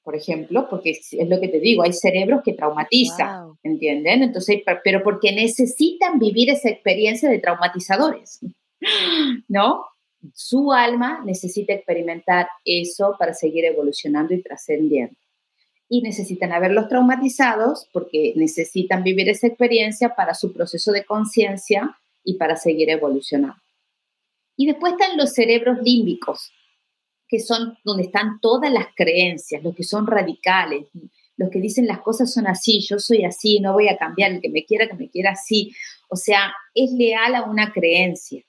[0.05, 4.23] Por ejemplo, porque es, lo que te digo, hay cerebros que traumatizan, ¿entienden?
[4.23, 8.39] Entonces, pero porque necesitan vivir esa experiencia de traumatizadores,
[9.49, 9.87] ¿no?
[10.33, 15.17] Su alma necesita experimentar eso para seguir evolucionando y trascendiendo.
[15.89, 22.35] Y necesitan haberlos traumatizados porque necesitan vivir esa experiencia para su proceso de conciencia y
[22.35, 23.61] para seguir evolucionando.
[24.57, 26.53] Y después están los cerebros límbicos,
[27.29, 30.87] que son donde están todas las creencias, los que son radicales,
[31.37, 34.41] los que dicen las cosas son así, yo soy así, no voy a cambiar, el
[34.41, 35.75] que me quiera, que me quiera así.
[36.09, 38.45] O sea, es leal a una creencia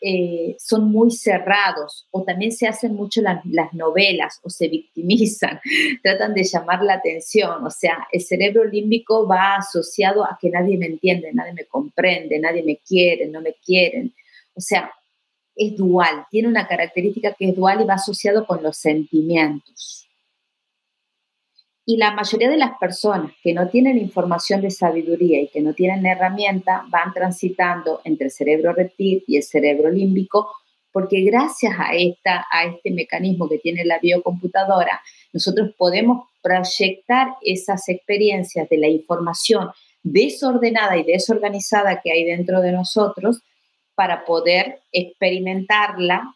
[0.00, 5.60] eh, son muy cerrados o también se hacen mucho las, novelas o se victimizan,
[6.02, 7.64] tratan de llamar la atención.
[7.64, 12.38] O sea, el cerebro límbico va asociado a que nadie me entiende, nadie me comprende,
[12.38, 14.12] nadie me quiere, no me quieren.
[14.54, 14.92] O sea,
[15.54, 20.08] es dual, tiene una característica que es dual y va asociado con los sentimientos.
[21.84, 25.74] Y la mayoría de las personas que no tienen información de sabiduría y que no
[25.74, 30.48] tienen herramienta van transitando entre el cerebro reptil y el cerebro límbico
[30.92, 35.00] porque gracias a, esta, a este mecanismo que tiene la biocomputadora,
[35.32, 39.70] nosotros podemos proyectar esas experiencias de la información
[40.02, 43.40] desordenada y desorganizada que hay dentro de nosotros
[43.94, 46.34] para poder experimentarla,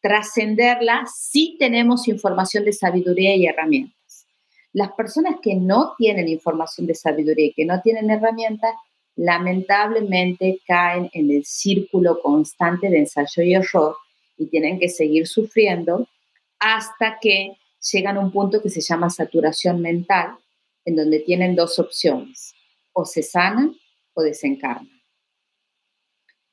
[0.00, 3.99] trascenderla si tenemos información de sabiduría y herramientas.
[4.72, 8.74] Las personas que no tienen información de sabiduría y que no tienen herramientas,
[9.16, 13.96] lamentablemente caen en el círculo constante de ensayo y error
[14.36, 16.08] y tienen que seguir sufriendo
[16.58, 17.56] hasta que
[17.92, 20.36] llegan a un punto que se llama saturación mental,
[20.84, 22.54] en donde tienen dos opciones,
[22.92, 23.74] o se sanan
[24.14, 25.00] o desencarnan.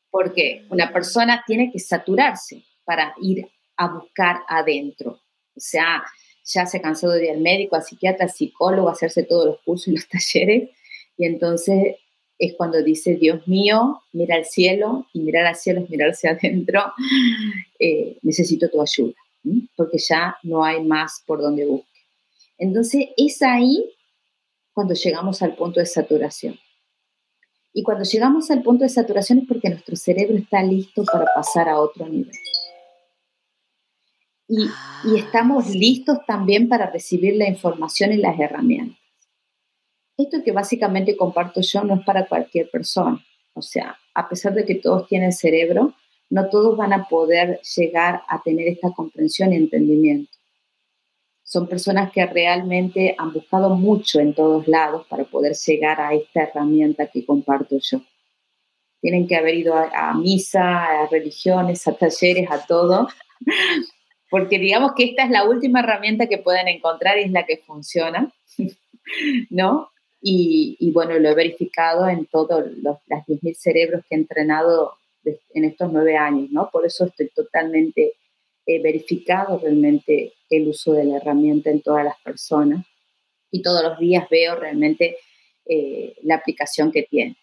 [0.09, 5.11] Porque una persona tiene que saturarse para ir a buscar adentro.
[5.55, 6.03] O sea,
[6.47, 9.89] ya se cansó de ir al médico, al psiquiatra, al psicólogo, hacerse todos los cursos
[9.89, 10.69] y los talleres,
[11.17, 11.95] y entonces
[12.39, 16.81] es cuando dice, Dios mío, mira al cielo, y mirar al cielo es mirarse adentro,
[17.79, 19.15] eh, necesito tu ayuda,
[19.75, 21.87] porque ya no hay más por donde busque.
[22.59, 23.91] Entonces es ahí
[24.73, 26.59] cuando llegamos al punto de saturación.
[27.73, 31.69] Y cuando llegamos al punto de saturación es porque nuestro cerebro está listo para pasar
[31.69, 32.31] a otro nivel.
[34.47, 38.97] Y, y, ah, estamos listos también para recibir la información y las herramientas.
[40.17, 43.23] Esto que básicamente comparto yo no es para cualquier persona.
[43.53, 45.93] O sea, a pesar de que todos tienen cerebro,
[46.29, 50.31] no todos van a poder llegar a tener esta comprensión y entendimiento.
[51.43, 56.43] Son personas que realmente han buscado mucho en todos lados para poder llegar a esta
[56.43, 58.01] herramienta que comparto yo.
[58.99, 63.07] Tienen que haber ido a, misa, a religiones, a talleres, a todo,
[64.29, 67.57] porque digamos que esta es la última herramienta que pueden encontrar y es la que
[67.57, 68.31] funciona,
[69.49, 69.89] ¿no?
[70.21, 74.93] Y, bueno, lo he verificado en todos los las 10.000 cerebros que he entrenado
[75.53, 76.69] en estos nueve años, ¿no?
[76.69, 78.13] Por eso estoy totalmente
[78.65, 82.85] verificado realmente el uso de la herramienta en todas las personas
[83.51, 85.17] y todos los días veo realmente
[85.65, 87.35] eh, la aplicación que tiene.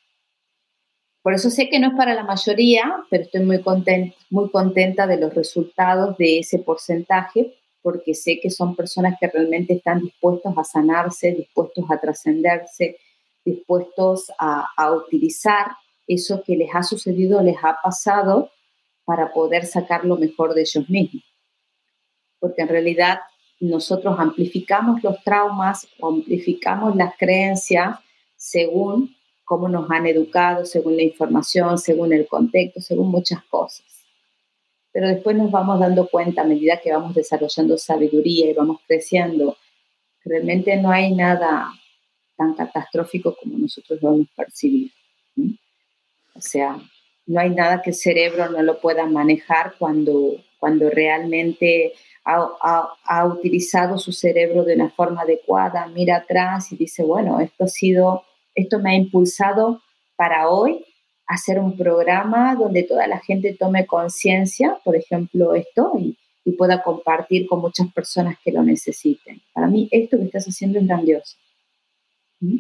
[1.25, 5.35] Por eso sé que no es para la mayoría, pero estoy muy contenta, de los
[5.35, 11.33] resultados de ese porcentaje porque sé que son personas que realmente están dispuestos a sanarse,
[11.33, 12.99] dispuestos a trascenderse,
[13.43, 15.69] dispuestos a, utilizar
[16.07, 18.51] eso que les ha sucedido, les ha pasado,
[19.07, 21.25] para poder sacar lo mejor de ellos mismos.
[22.39, 23.21] Porque en realidad
[23.61, 27.99] nosotros amplificamos los traumas amplificamos las creencias
[28.37, 29.14] según
[29.45, 33.85] cómo nos han educado, según la información, según el contexto, según muchas cosas
[34.95, 39.57] pero después nos vamos dando cuenta a medida que vamos desarrollando sabiduría y vamos creciendo,
[40.25, 41.69] realmente no hay nada
[42.37, 44.93] tan catastrófico como nosotros lo hemos percibido.
[46.37, 46.79] O sea,
[47.27, 53.27] no hay nada que el cerebro no lo pueda manejar cuando, cuando realmente ha, ha,
[53.27, 58.23] utilizado su cerebro de una forma adecuada, mira atrás y dice, bueno, esto ha sido,
[58.55, 59.83] esto me ha impulsado
[60.17, 60.85] para hoy
[61.27, 66.17] hacer un programa donde toda la gente tome conciencia, por ejemplo, esto, y,
[66.59, 69.41] pueda compartir con muchas personas que lo necesiten.
[69.55, 71.37] Para mí, esto que estás haciendo es grandioso.
[72.41, 72.59] ¿Mm?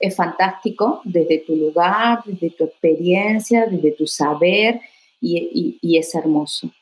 [0.00, 4.80] Es fantástico desde tu lugar, desde tu experiencia, desde tu saber,
[5.20, 6.72] y, y es hermoso.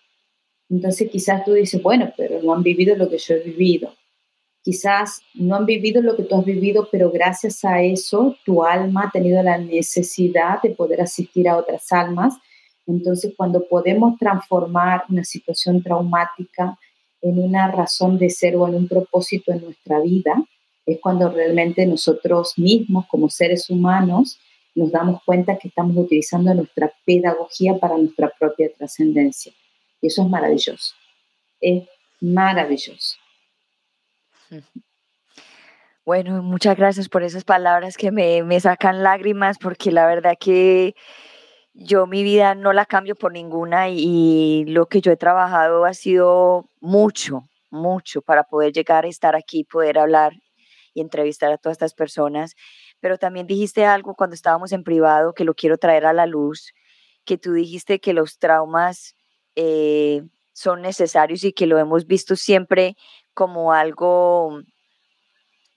[0.71, 3.95] Entonces quizás tú dices, bueno, pero no han vivido lo que yo he vivido
[4.63, 9.05] quizás no han vivido lo que tú has vivido, pero gracias a eso tu alma
[9.07, 12.35] ha tenido la necesidad de poder asistir a otras almas.
[12.87, 16.79] Entonces, cuando podemos transformar una situación traumática
[17.23, 20.45] en una razón de ser o en un propósito en nuestra vida,
[20.87, 24.39] es cuando realmente nosotros mismos como seres humanos
[24.75, 29.53] nos damos cuenta que estamos utilizando nuestra pedagogía para nuestra propia trascendencia.
[30.01, 30.95] Y eso es maravilloso.
[31.61, 31.85] Es
[32.21, 33.20] maravilloso.
[36.05, 40.95] Bueno, muchas gracias por esas palabras que me, me, sacan lágrimas, porque la verdad que
[41.75, 45.95] yo mi vida no la cambio por ninguna y, lo que yo he trabajado ha
[45.95, 50.33] sido mucho, mucho para poder llegar a estar aquí, poder hablar
[50.95, 52.55] y entrevistar a todas estas personas.
[53.01, 56.73] Pero también dijiste algo cuando estábamos en privado que lo quiero traer a la luz,
[57.25, 59.15] que tú dijiste que los traumas
[59.55, 62.97] eh, son necesarios y que lo hemos visto siempre
[63.41, 64.61] como algo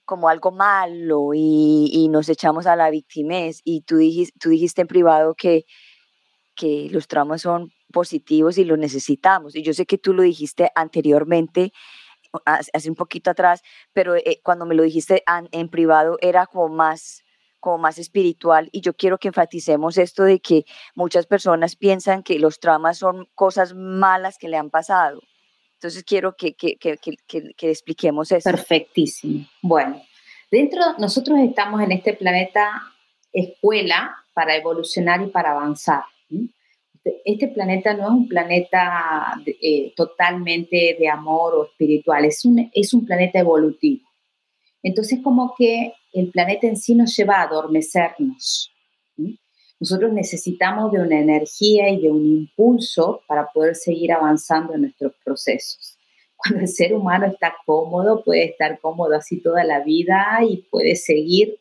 [0.04, 4.86] como algo malo y, nos echamos a la victimez y tú dijiste, tú dijiste en
[4.86, 5.64] privado que,
[6.54, 9.56] que los traumas son positivos y los necesitamos.
[9.56, 11.72] Y yo sé que tú lo dijiste anteriormente,
[12.44, 13.62] hace un poquito atrás,
[13.94, 17.22] pero eh, cuando me lo dijiste en privado era como más
[17.60, 22.38] como más espiritual y yo quiero que enfaticemos esto de que muchas personas piensan que
[22.38, 25.22] los traumas son cosas malas que le han pasado
[25.84, 28.50] entonces quiero que, que, que, que, expliquemos eso.
[28.50, 29.46] Perfectísimo.
[29.60, 30.00] Bueno,
[30.50, 32.70] dentro, nosotros estamos en este planeta
[33.30, 36.04] escuela para evolucionar y para avanzar.
[36.94, 42.70] Este, este planeta no es un planeta eh, totalmente de amor o espiritual, es un,
[42.72, 44.08] es un planeta evolutivo.
[44.82, 48.72] Entonces, como que el planeta en sí nos lleva a adormecernos.
[49.80, 55.12] Nosotros necesitamos de una energía y de un impulso para poder seguir avanzando en nuestros
[55.24, 55.98] procesos.
[56.36, 60.94] Cuando el ser humano está cómodo, puede estar cómodo así toda la vida y puede
[60.96, 61.56] seguir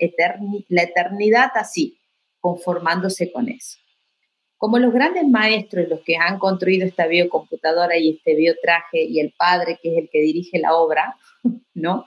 [0.69, 1.97] la eternidad así,
[2.39, 3.77] conformándose con eso.
[4.57, 9.33] Como los grandes maestros, los que han construido esta biocomputadora y este biotraje, y el
[9.37, 11.17] padre, que es el que dirige la obra,
[11.73, 12.05] ¿no?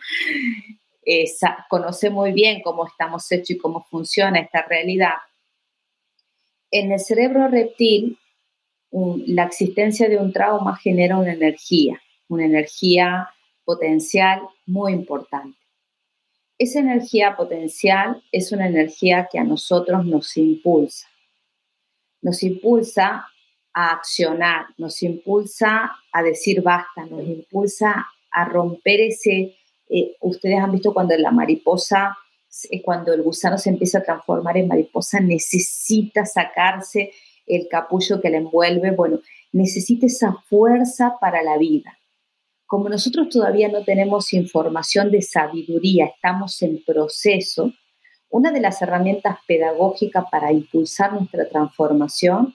[1.69, 5.15] conoce muy bien cómo estamos hechos y cómo funciona esta realidad
[6.71, 8.19] En el cerebro reptil,
[8.91, 13.29] la existencia de un trauma genera una energía, una energía
[13.64, 15.59] potencial muy importante.
[16.59, 21.07] Esa energía potencial es una energía que a nosotros nos impulsa.
[22.23, 23.27] Nos impulsa
[23.75, 29.57] a accionar, nos impulsa a decir basta, nos impulsa a romper ese...
[29.89, 32.17] Eh, ustedes han visto cuando la mariposa,
[32.85, 37.13] cuando el gusano se empieza a transformar en mariposa, necesita sacarse
[37.47, 39.21] el capullo que la envuelve, bueno,
[39.53, 41.99] necesita esa fuerza para la vida.
[42.67, 47.73] Como nosotros todavía no tenemos información de sabiduría, estamos en proceso,
[48.29, 52.55] una de las herramientas pedagógicas para impulsar nuestra transformación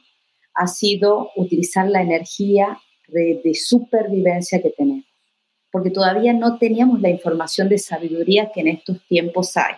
[0.54, 2.78] ha sido utilizar la energía
[3.08, 5.06] de, supervivencia que tenemos,
[5.72, 9.76] porque todavía no teníamos la información de sabiduría que en estos tiempos hay.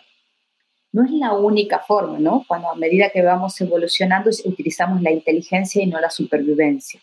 [0.93, 2.45] No es la única forma, ¿no?
[2.47, 7.01] Cuando a medida que vamos evolucionando utilizamos la inteligencia y no la supervivencia.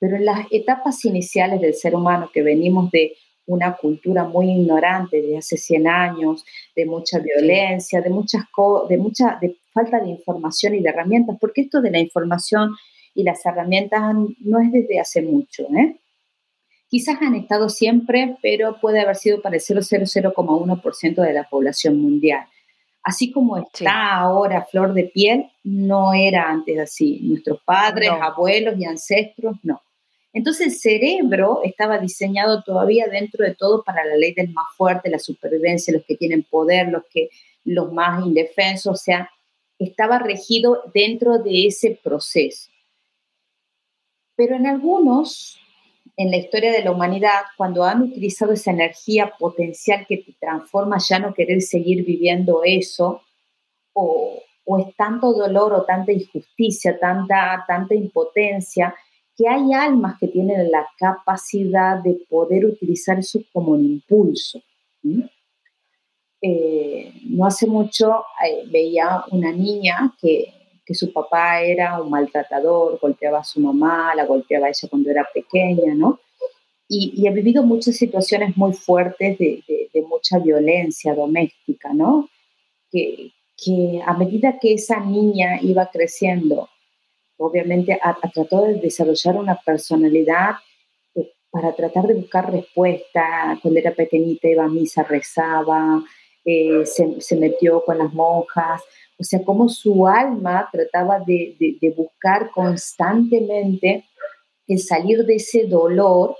[0.00, 3.14] Pero en las etapas iniciales del ser humano, que venimos de
[3.46, 8.44] una cultura muy ignorante de hace 100 años, de mucha violencia, de muchas
[8.88, 12.74] de mucha de falta de información y de herramientas, porque esto de la información
[13.14, 14.02] y las herramientas
[14.40, 15.96] no es desde hace mucho, ¿eh?
[16.88, 22.46] Quizás han estado siempre, pero puede haber sido para el 0,0,1% de la población mundial.
[23.02, 27.20] Así como está ahora flor de piel, no era antes así.
[27.22, 29.80] Nuestros padres, abuelos y ancestros, no.
[30.32, 35.10] Entonces el cerebro estaba diseñado todavía dentro de todo para la ley del más fuerte,
[35.10, 37.30] la supervivencia, los que tienen poder, los que
[37.64, 39.30] los más indefensos, o sea,
[39.78, 42.70] estaba regido dentro de ese proceso.
[44.36, 45.58] Pero en algunos,
[46.16, 50.98] en la historia de la humanidad, cuando han utilizado esa energía potencial que te transforma
[50.98, 53.22] ya no querer seguir viviendo eso,
[53.92, 58.94] o, o es tanto dolor o tanta injusticia, tanta, tanta impotencia,
[59.36, 64.60] que hay almas que tienen la capacidad de poder utilizar eso como un impulso.
[66.42, 70.52] Eh, no hace mucho eh, veía una niña que,
[70.90, 75.10] que, su papá era un maltratador, golpeaba a su mamá, la golpeaba a ella cuando
[75.10, 76.18] era pequeña, ¿no?
[76.88, 79.62] Y, ha vivido muchas situaciones muy fuertes de,
[80.08, 82.28] mucha violencia doméstica, ¿no?
[82.90, 83.32] Que,
[84.06, 86.68] a medida que esa niña iba creciendo
[87.40, 90.56] obviamente ha, tratado de desarrollar una personalidad
[91.14, 93.58] eh, para tratar de buscar respuesta.
[93.62, 96.04] Cuando era pequeñita iba a misa, rezaba,
[96.44, 98.82] eh, se, metió con las monjas.
[99.20, 104.04] O sea, como su alma trataba de, buscar constantemente
[104.66, 106.34] el salir de ese dolor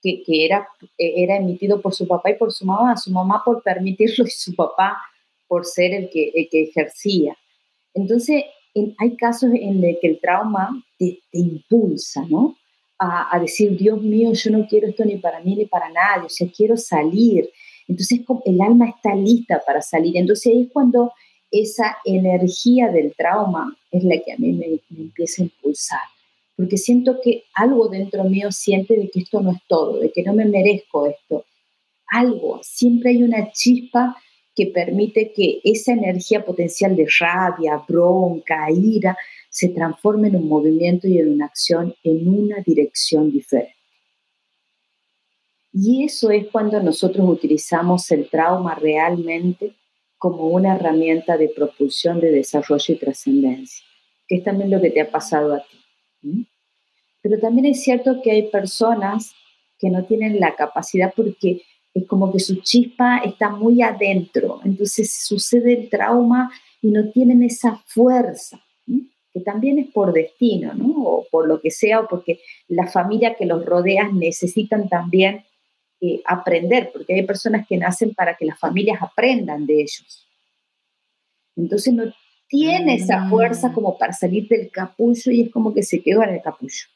[0.00, 4.24] que, era, era emitido por su papá y por su mamá, su mamá por permitirlo
[4.24, 4.96] y su papá
[5.48, 7.36] por ser el que, que ejercía.
[7.92, 8.44] Entonces,
[8.98, 12.56] hay casos en los que el trauma te, impulsa, ¿no?
[13.02, 16.28] A, decir, Dios mío, yo no quiero esto ni para mí ni para nadie, o
[16.28, 17.48] sea, quiero salir.
[17.88, 20.18] Entonces el alma está lista para salir.
[20.18, 21.10] Entonces ahí es cuando
[21.50, 26.00] esa energía del trauma es la que a mí me, empieza a impulsar.
[26.56, 30.22] Porque siento que algo dentro mío siente de que esto no es todo, de que
[30.22, 31.44] no me merezco esto.
[32.06, 34.16] Algo, siempre hay una chispa
[34.54, 39.16] que permite que esa energía potencial de rabia, bronca, ira,
[39.48, 43.74] se transforme en un movimiento y en una acción en una dirección diferente.
[45.72, 49.74] Y eso es cuando nosotros utilizamos el trauma realmente
[50.20, 53.86] como una herramienta de propulsión de desarrollo y trascendencia,
[54.28, 56.46] que es también lo que te ha pasado a ti.
[57.22, 59.32] Pero también es cierto que hay personas
[59.78, 61.62] que no tienen la capacidad porque
[61.94, 66.52] es como que su chispa está muy adentro, entonces sucede el trauma
[66.82, 68.60] y no tienen esa fuerza,
[69.32, 71.02] que también es por destino, ¿no?
[71.02, 75.44] O por lo que sea, o porque la familia que los rodea necesitan también
[76.00, 80.26] eh, aprender, porque hay personas que nacen para que las familias aprendan de ellos.
[81.56, 82.04] Entonces no
[82.48, 83.74] tiene esa fuerza mm.
[83.74, 86.86] como para salir del capullo y es como que se quedó en el capullo.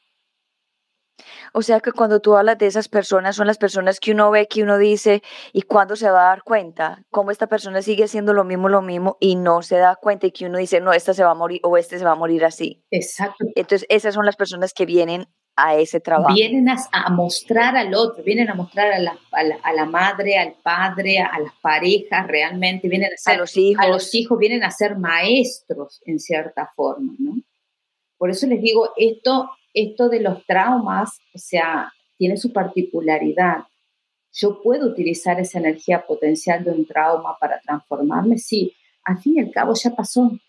[1.53, 4.47] O sea que cuando tú hablas de esas personas, son las personas que uno ve,
[4.47, 5.21] que uno dice,
[5.53, 7.05] ¿y cuándo se va a dar cuenta?
[7.11, 10.31] Cómo esta persona sigue haciendo lo mismo, lo mismo, y no se da cuenta y
[10.31, 12.43] que uno dice, no, esta se va a morir o este se va a morir
[12.43, 12.83] así.
[12.91, 13.45] Exacto.
[13.55, 16.33] Entonces, esas son las personas que vienen a ese trabajo.
[16.33, 21.19] Vienen a, mostrar al otro, vienen a mostrar a la, a la, madre, al padre,
[21.19, 23.85] a las parejas realmente, vienen a, ser, a los hijos.
[23.85, 27.35] A los hijos vienen a ser maestros en cierta forma, ¿no?
[28.17, 33.65] Por eso les digo, esto esto de los traumas, o sea, tiene su particularidad.
[34.33, 39.41] Yo puedo utilizar esa energía potencial de un trauma para transformarme, sí, al fin y
[39.41, 40.31] al cabo ya pasó.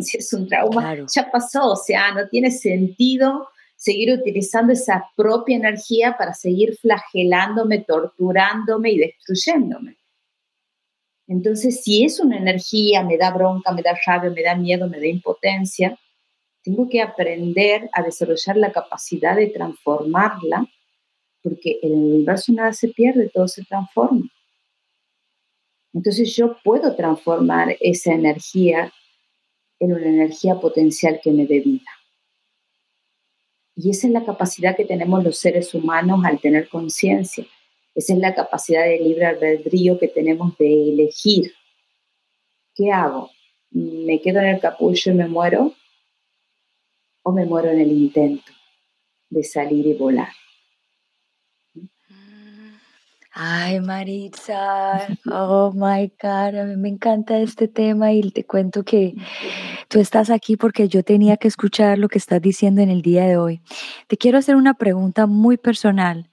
[0.00, 3.46] Si es un trauma, ya pasó, o sea, no tiene sentido
[3.84, 9.98] seguir utilizando esa propia energía para seguir flagelándome, torturándome y destruyéndome.
[11.26, 14.98] Entonces, si es una energía, me da bronca, me da rabia, me da miedo, me
[14.98, 15.98] da impotencia,
[16.62, 20.66] tengo que aprender a desarrollar la capacidad de transformarla,
[21.42, 24.26] porque en el universo nada se pierde, todo se transforma.
[25.92, 28.90] Entonces yo puedo transformar esa energía
[29.78, 31.93] en una energía potencial que me dé vida.
[33.76, 37.44] Y esa es la capacidad que tenemos los seres humanos al tener conciencia.
[37.94, 41.52] Esa es la capacidad de libre albedrío que tenemos de elegir.
[42.74, 43.30] ¿Qué hago?
[43.70, 45.74] ¿Me quedo en el capullo y me muero?
[47.22, 48.52] ¿O me muero en el intento
[49.30, 50.32] de salir y volar?
[53.36, 59.14] Ay, Maritza, oh my God, a mí me encanta este tema y te cuento que
[59.88, 63.24] tú estás aquí porque yo tenía que escuchar lo que estás diciendo en el día
[63.26, 63.60] de hoy.
[64.06, 66.30] Te quiero hacer una pregunta muy personal.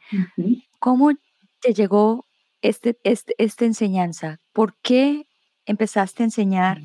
[0.79, 1.11] ¿Cómo
[1.59, 2.25] te llegó
[2.61, 4.39] este, este, esta enseñanza?
[4.53, 5.25] ¿Por qué
[5.65, 6.81] empezaste a enseñar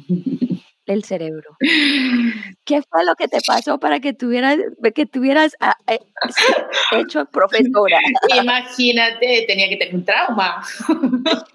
[0.87, 1.57] el cerebro.
[2.64, 4.59] ¿Qué fue lo que te pasó para que tuvieras,
[4.95, 5.99] que tuvieras ah, eh,
[6.93, 7.99] hecho profesora?
[8.41, 10.64] Imagínate, tenía que tener un trauma.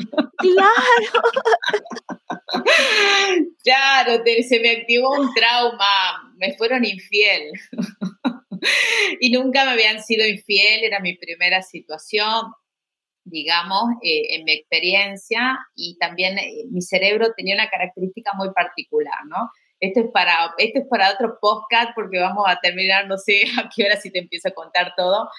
[0.42, 1.22] Claro.
[3.64, 7.52] Claro, se me activó un trauma, me fueron infiel.
[9.20, 12.52] Y nunca me habían sido infiel, era mi primera situación
[13.24, 19.26] digamos, eh, en mi experiencia y también eh, mi cerebro tenía una característica muy particular,
[19.28, 19.50] ¿no?
[19.80, 23.70] Esto es para, esto es para otro podcast porque vamos a terminar, no sé a
[23.74, 25.30] qué hora si te empiezo a contar todo,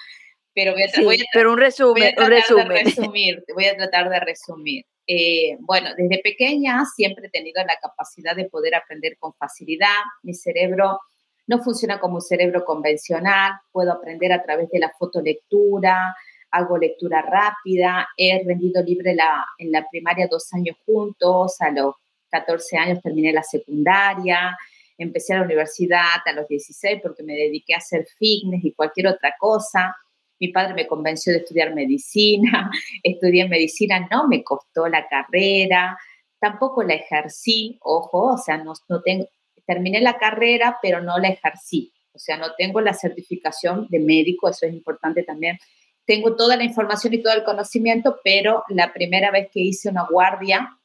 [0.53, 2.67] pero voy a, sí, pero un resumen, un resumen.
[2.69, 4.85] De resumir, voy a tratar de resumir.
[5.07, 9.97] Eh, bueno, desde pequeña siempre he tenido la capacidad de poder aprender con facilidad.
[10.21, 10.99] Mi cerebro
[11.47, 16.15] no funciona como un cerebro convencional, puedo aprender a través de la fotolectura,
[16.53, 21.95] hago lectura rápida, he rendido libre la, en la primaria dos años juntos, a los
[22.29, 24.55] 14 años terminé la secundaria,
[24.97, 29.07] empecé a la universidad a los 16 porque me dediqué a hacer fitness y cualquier
[29.07, 29.95] otra cosa.
[30.39, 32.69] Mi padre me convenció de estudiar medicina,
[33.03, 35.97] estudié medicina, no me costó la carrera,
[36.39, 39.27] tampoco la ejercí, ojo, o sea, no, no tengo,
[39.65, 44.49] terminé la carrera, pero no la ejercí, o sea, no tengo la certificación de médico,
[44.49, 45.57] eso es importante también
[46.05, 50.05] tengo toda la información y todo el conocimiento, pero la primera vez que hice una
[50.09, 50.77] guardia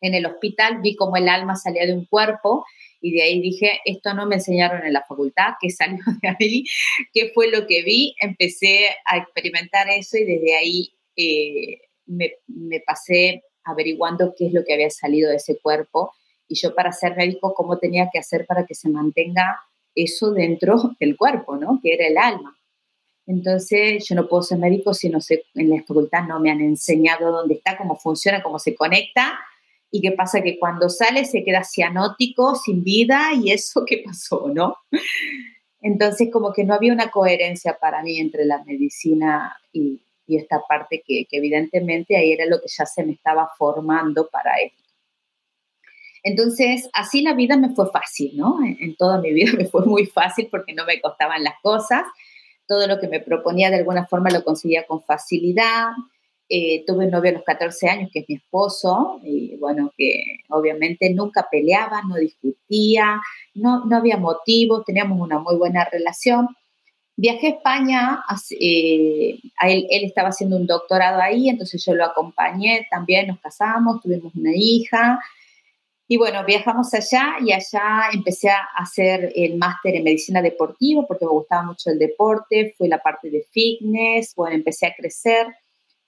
[0.00, 2.64] en el hospital vi cómo el alma salía de un cuerpo
[3.00, 6.64] y de ahí dije, esto no me enseñaron en la facultad, ¿qué salió de ahí?
[7.12, 8.14] ¿Qué fue lo que vi?
[8.20, 14.64] Empecé a experimentar eso y desde ahí eh, me, me pasé averiguando qué es lo
[14.64, 16.12] que había salido de ese cuerpo
[16.48, 19.60] y yo para ser médico, cómo tenía que hacer para que se mantenga
[19.94, 21.80] eso dentro del cuerpo, ¿no?
[21.82, 22.56] Que era el alma.
[23.26, 26.60] Entonces, yo no puedo ser médico si no sé, en la facultad no me han
[26.60, 29.38] enseñado dónde está, cómo funciona, cómo se conecta.
[29.90, 34.50] Y qué pasa que cuando sale se queda cianótico, sin vida, y eso qué pasó,
[34.52, 34.76] ¿no?
[35.80, 41.04] Entonces, como que no había una coherencia para mí entre la medicina y, esta parte
[41.06, 44.82] que, evidentemente ahí era lo que ya se me estaba formando para esto.
[46.22, 48.58] Entonces, así la vida me fue fácil, ¿no?
[48.64, 52.04] en toda mi vida me fue muy fácil porque no me costaban las cosas
[52.66, 55.88] todo lo que me proponía de alguna forma lo conseguía con facilidad.
[56.48, 60.40] Eh, tuve un novio a los 14 años, que es mi esposo, y bueno, que
[60.50, 63.20] obviamente nunca peleaba, no discutía,
[63.54, 66.48] no, no había motivos, teníamos una muy buena relación.
[67.16, 68.24] Viajé a España,
[68.60, 74.00] eh, él, él, estaba haciendo un doctorado ahí, entonces yo lo acompañé también, nos casamos,
[74.02, 75.20] tuvimos una hija,
[76.06, 81.24] y bueno, viajamos allá y allá empecé a hacer el máster en medicina deportiva porque
[81.24, 85.46] me gustaba mucho el deporte, fue la parte de fitness, bueno, empecé a crecer.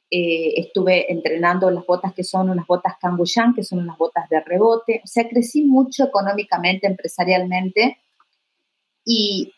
[0.09, 4.41] Eh, estuve entrenando las botas que son unas botas Kanguyan, que son unas botas de
[4.41, 5.01] rebote.
[5.03, 7.99] O sea, crecí mucho económicamente, empresarialmente.
[9.05, 9.53] Y,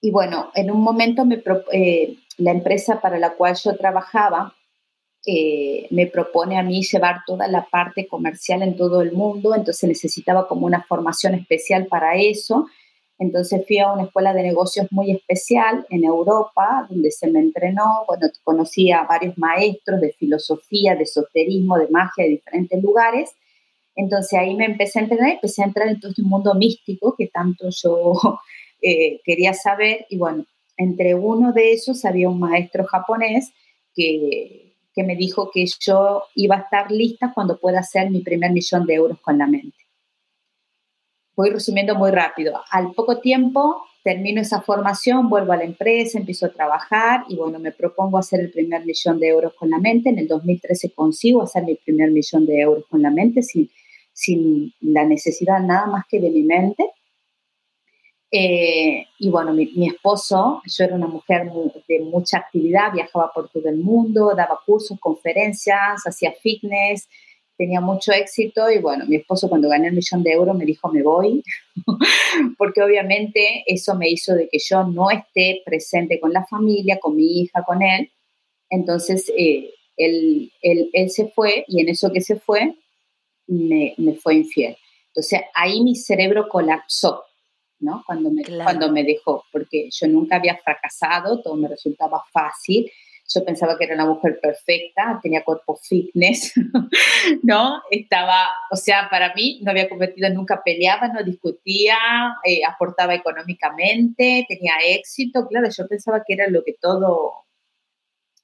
[0.00, 4.54] y bueno, en un momento me, eh, la empresa para la cual yo trabajaba
[5.24, 10.48] me propone a mí llevar toda la parte comercial en todo el mundo, entonces necesitaba
[10.48, 12.66] como una formación especial para eso.
[13.22, 18.04] Entonces fui a una escuela de negocios muy especial en Europa, donde se me entrenó,
[18.08, 23.30] bueno, conocí a varios maestros de filosofía, de esoterismo, de magia de diferentes lugares.
[23.94, 27.28] Entonces ahí me empecé a entrenar, empecé a entrar en todo este mundo místico que
[27.28, 28.40] tanto yo
[28.82, 30.04] eh, quería saber.
[30.08, 30.44] Y bueno,
[30.76, 33.52] entre uno de esos había un maestro japonés
[33.94, 34.61] que
[34.94, 38.86] que me dijo que yo iba a estar lista cuando pueda hacer mi primer millón
[38.86, 39.76] de euros con la mente.
[41.34, 42.60] voy resumiendo muy rápido.
[42.70, 47.58] Al poco tiempo termino esa formación, vuelvo a la empresa, empiezo a trabajar y bueno,
[47.58, 50.10] me propongo hacer el primer millón de euros con la mente.
[50.10, 53.70] En el 2013 consigo hacer mi primer millón de euros con la mente sin,
[54.12, 56.84] sin la necesidad nada más que de mi mente.
[58.34, 61.50] Eh, y bueno, mi, esposo, yo era una mujer
[61.86, 67.08] de mucha actividad, viajaba por todo el mundo, daba cursos, conferencias, hacía fitness,
[67.58, 70.88] tenía mucho éxito y bueno, mi esposo cuando gané el millón de euros me dijo
[70.88, 71.44] me voy,
[72.58, 77.14] porque obviamente eso me hizo de que yo no esté presente con la familia, con
[77.14, 78.10] mi hija, con él.
[78.70, 82.74] Entonces eh, él, él, él, se fue y en eso que se fue
[83.46, 84.76] me, me, fue infiel.
[85.08, 87.24] Entonces ahí mi cerebro colapsó,
[87.82, 88.02] ¿no?
[88.06, 92.90] Cuando me, cuando me dejó, porque yo nunca había fracasado, todo me resultaba fácil
[93.34, 96.52] yo pensaba que era una mujer perfecta, tenía cuerpo fitness,
[97.42, 97.80] ¿no?
[97.90, 101.96] Estaba, o sea, para mí no había cometido, nunca peleaba, no discutía,
[102.44, 105.46] eh, aportaba económicamente, tenía éxito.
[105.48, 107.44] Claro, yo pensaba que era lo que todo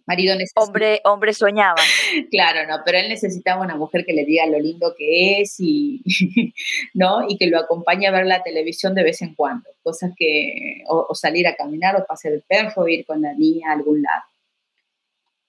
[0.09, 0.67] marido necesitaba.
[0.67, 1.77] Hombre, hombre soñaba.
[2.31, 6.03] Claro, no, pero él necesitaba una mujer que le diga lo lindo que es y,
[6.95, 7.29] ¿no?
[7.29, 11.07] y que lo acompañe a ver la televisión de vez en cuando, cosas que, o,
[11.09, 14.03] o salir a caminar o pasear el perro, o ir con la niña a algún
[14.03, 14.23] lado.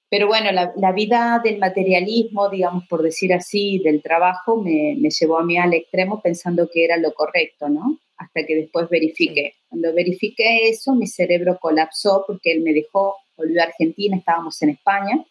[0.09, 5.43] Pero bueno, la, vida del materialismo, digamos por decir así, del trabajo, me, llevó a
[5.43, 7.99] mí al extremo pensando que era lo correcto, ¿no?
[8.17, 9.53] Hasta que después verifiqué.
[9.69, 14.69] Cuando verifiqué eso, mi cerebro colapsó porque él me dejó, volvió a Argentina, estábamos en
[14.69, 15.25] España.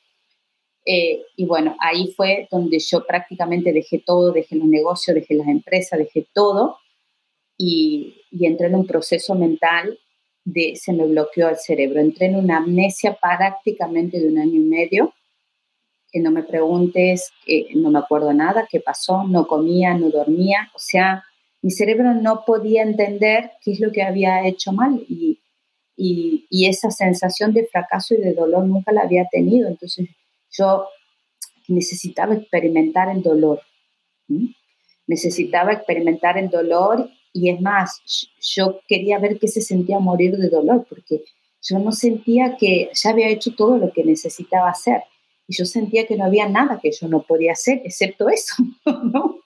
[0.85, 5.49] Eh, y bueno, ahí fue donde yo prácticamente dejé todo, dejé los negocios, dejé las
[5.49, 6.79] empresas, dejé todo
[7.57, 9.99] y, y entré en un proceso mental
[10.75, 12.01] se me bloqueó el cerebro.
[12.01, 15.15] Entré en una amnesia prácticamente de un año y medio,
[16.11, 17.33] que no me preguntes,
[17.75, 21.23] no me acuerdo nada, qué pasó, no comía, no dormía, o sea,
[21.61, 25.41] mi cerebro no podía entender qué es lo que había hecho mal y,
[26.01, 29.69] y, esa sensación de fracaso y de dolor nunca la había tenido.
[29.69, 30.09] Entonces
[30.51, 30.87] yo
[31.67, 33.61] necesitaba experimentar el dolor.
[35.07, 38.01] Necesitaba experimentar el dolor y es más,
[38.41, 41.25] yo quería ver qué se sentía morir de dolor, porque
[41.63, 45.03] yo no sentía que ya había hecho todo lo que necesitaba hacer.
[45.49, 49.41] Y yo sentía que no había nada que yo no podía hacer, excepto eso, ¿no?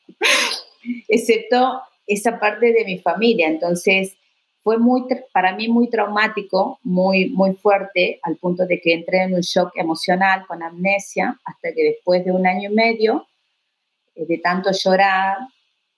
[1.09, 3.49] excepto esa parte de mi familia.
[3.49, 4.17] Entonces,
[4.63, 9.35] fue muy, para mí muy traumático, muy, muy fuerte, al punto de que entré en
[9.35, 13.27] un shock emocional con amnesia, hasta que después de un año y medio,
[14.15, 15.39] eh, de tanto llorar,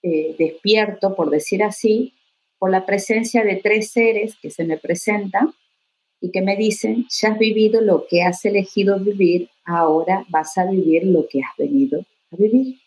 [0.02, 2.14] eh, despierto, por decir así,
[2.58, 5.52] por la presencia de tres seres que se me presentan
[6.20, 10.64] y que me dicen, ya has vivido lo que has elegido vivir, ahora vas a
[10.64, 12.00] vivir lo que has venido
[12.32, 12.78] a vivir.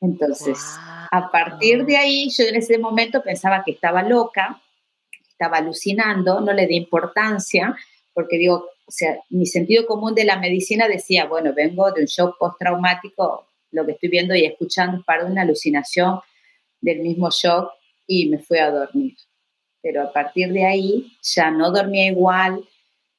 [0.00, 0.58] Entonces,
[1.10, 4.60] a partir de ahí, yo en ese momento pensaba que estaba loca,
[5.28, 7.76] estaba alucinando, no le di importancia,
[8.14, 12.06] porque digo, o sea, mi sentido común de la medicina decía, bueno, vengo de un
[12.06, 16.20] shock postraumático lo que estoy viendo y escuchando es para una alucinación
[16.80, 17.70] del mismo shock
[18.06, 19.14] y me fui a dormir.
[19.82, 22.66] Pero a partir de ahí ya no dormía igual,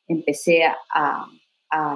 [0.08, 1.28] empecé a,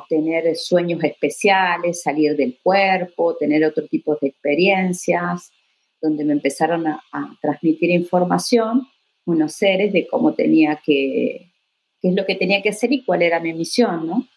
[0.08, 5.52] tener sueños especiales, salir del cuerpo, tener otro tipo de experiencias,
[6.02, 7.02] donde me empezaron a,
[7.42, 8.88] transmitir información
[9.26, 11.50] unos seres de cómo tenía que,
[12.02, 14.28] qué es lo que tenía que hacer y cuál era mi misión, ¿no?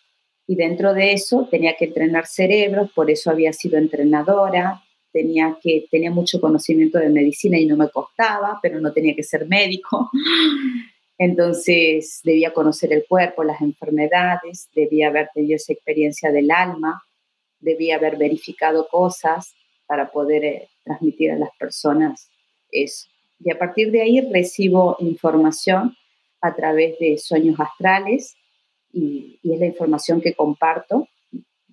[0.46, 4.82] y dentro de eso tenía que entrenar cerebros, por eso había sido entrenadora,
[5.12, 9.24] tenía, que, tenía mucho conocimiento de medicina y no me costaba, pero no tenía que
[9.24, 10.10] ser médico.
[11.18, 17.02] Entonces debía conocer el cuerpo, las enfermedades, debía haber tenido esa experiencia del alma,
[17.58, 19.54] debía haber verificado cosas
[19.86, 22.28] para poder eh, transmitir a las personas
[22.70, 23.08] eso.
[23.40, 25.96] Y a partir de ahí recibo información
[26.40, 28.36] a través de sueños astrales,
[28.92, 31.08] y, es la información que comparto.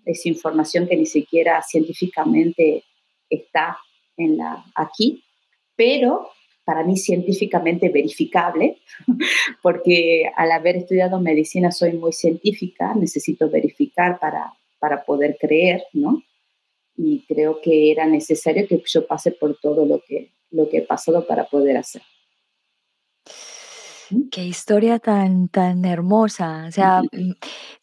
[0.05, 2.83] Es información que ni siquiera científicamente
[3.29, 3.77] está
[4.75, 5.23] aquí,
[5.75, 6.29] pero
[6.65, 8.77] para mí científicamente verificable,
[9.61, 16.23] porque al haber estudiado medicina soy muy científica, necesito verificar para, para poder creer, ¿no?
[16.95, 20.81] Y creo que era necesario que yo pase por todo lo que, lo que he
[20.81, 22.01] pasado para poder hacer.
[24.31, 26.65] Qué historia tan, tan hermosa.
[26.67, 27.31] O sea, mm,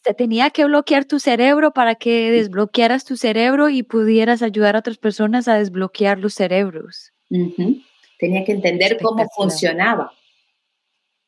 [0.05, 4.81] se tenía que bloquear tu cerebro para que desbloquearas tu cerebro y pudieras ayudar a
[4.81, 7.13] otras personas a desbloquear los cerebros.
[8.21, 10.13] Tenía que entender cómo funcionaba.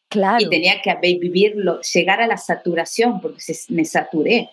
[0.09, 0.45] Claro.
[0.45, 4.51] Y tenía que vivirlo, llegar a la saturación, porque me saturé.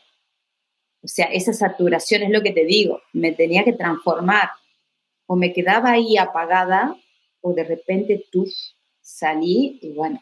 [1.03, 4.49] O sea, esa saturación es lo que te digo, me tenía que transformar.
[5.31, 6.95] o me quedaba ahí apagada
[7.41, 8.47] o de repente tú
[8.99, 10.19] salí y bueno,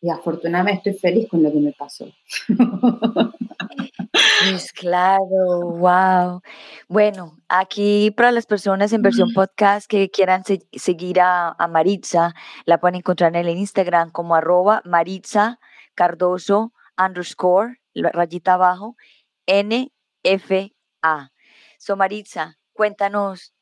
[0.00, 2.10] y afortunadamente estoy feliz con lo que me pasó.
[4.40, 5.20] Pues claro,
[5.78, 6.42] wow.
[6.88, 10.42] Bueno, aquí para las personas en versión podcast que quieran
[10.72, 15.58] seguir a, Maritza, la pueden encontrar en el Instagram como arroba Maritza
[15.94, 18.96] Cardoso underscore, rayita abajo,
[19.46, 21.32] NFA.
[21.78, 23.52] So Maritza, cuéntanos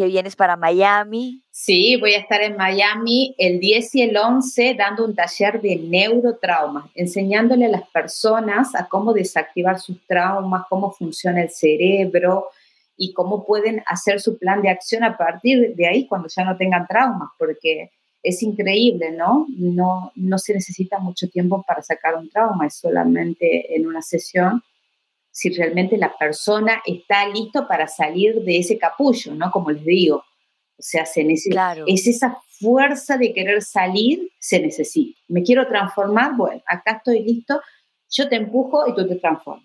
[0.00, 1.42] que vienes para Miami.
[1.50, 5.76] Sí, voy a estar en Miami el 10 y el 11 dando un taller de
[5.76, 12.46] neurotrauma, enseñándole a las personas a cómo desactivar sus traumas, cómo funciona el cerebro
[12.96, 16.56] y cómo pueden hacer su plan de acción a partir de ahí cuando ya no
[16.56, 17.90] tengan traumas, porque
[18.22, 19.44] es increíble, ¿no?
[19.50, 24.62] No, no se necesita mucho tiempo para sacar un trauma, es solamente en una sesión
[25.30, 29.50] si realmente la persona está listo para salir de ese capullo, ¿no?
[29.50, 30.16] Como les digo.
[30.16, 35.20] O sea, se necesita, es esa fuerza de querer salir, se necesita.
[35.28, 37.60] Me quiero transformar, bueno, acá estoy listo,
[38.08, 39.64] yo te empujo y tú te transformas.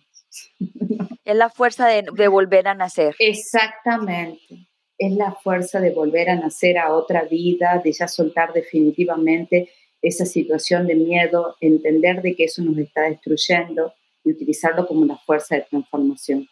[1.25, 3.15] Es la fuerza de, de volver a nacer.
[3.17, 4.67] Exactamente.
[4.95, 9.71] Es la fuerza de volver a nacer a otra vida, de ya soltar definitivamente
[10.03, 13.93] esa situación de miedo, entender de que eso nos está destruyendo
[14.25, 16.49] y utilizarlo como una fuerza de transformación.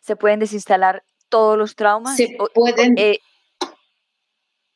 [0.00, 2.16] ¿Se pueden desinstalar todos los traumas?
[2.16, 2.94] Se pueden.
[2.98, 3.20] Eh,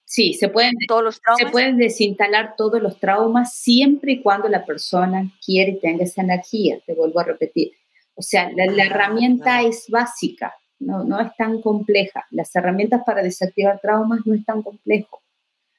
[0.05, 1.47] sí, se pueden, todos los traumas?
[1.47, 6.23] se pueden desinstalar todos los traumas siempre y cuando la persona quiere y tenga esa
[6.23, 7.73] energía, te vuelvo a repetir.
[8.15, 12.27] O sea, la, herramienta es básica, no, no es tan compleja.
[12.31, 15.23] Las herramientas para desactivar traumas no es tan complejo.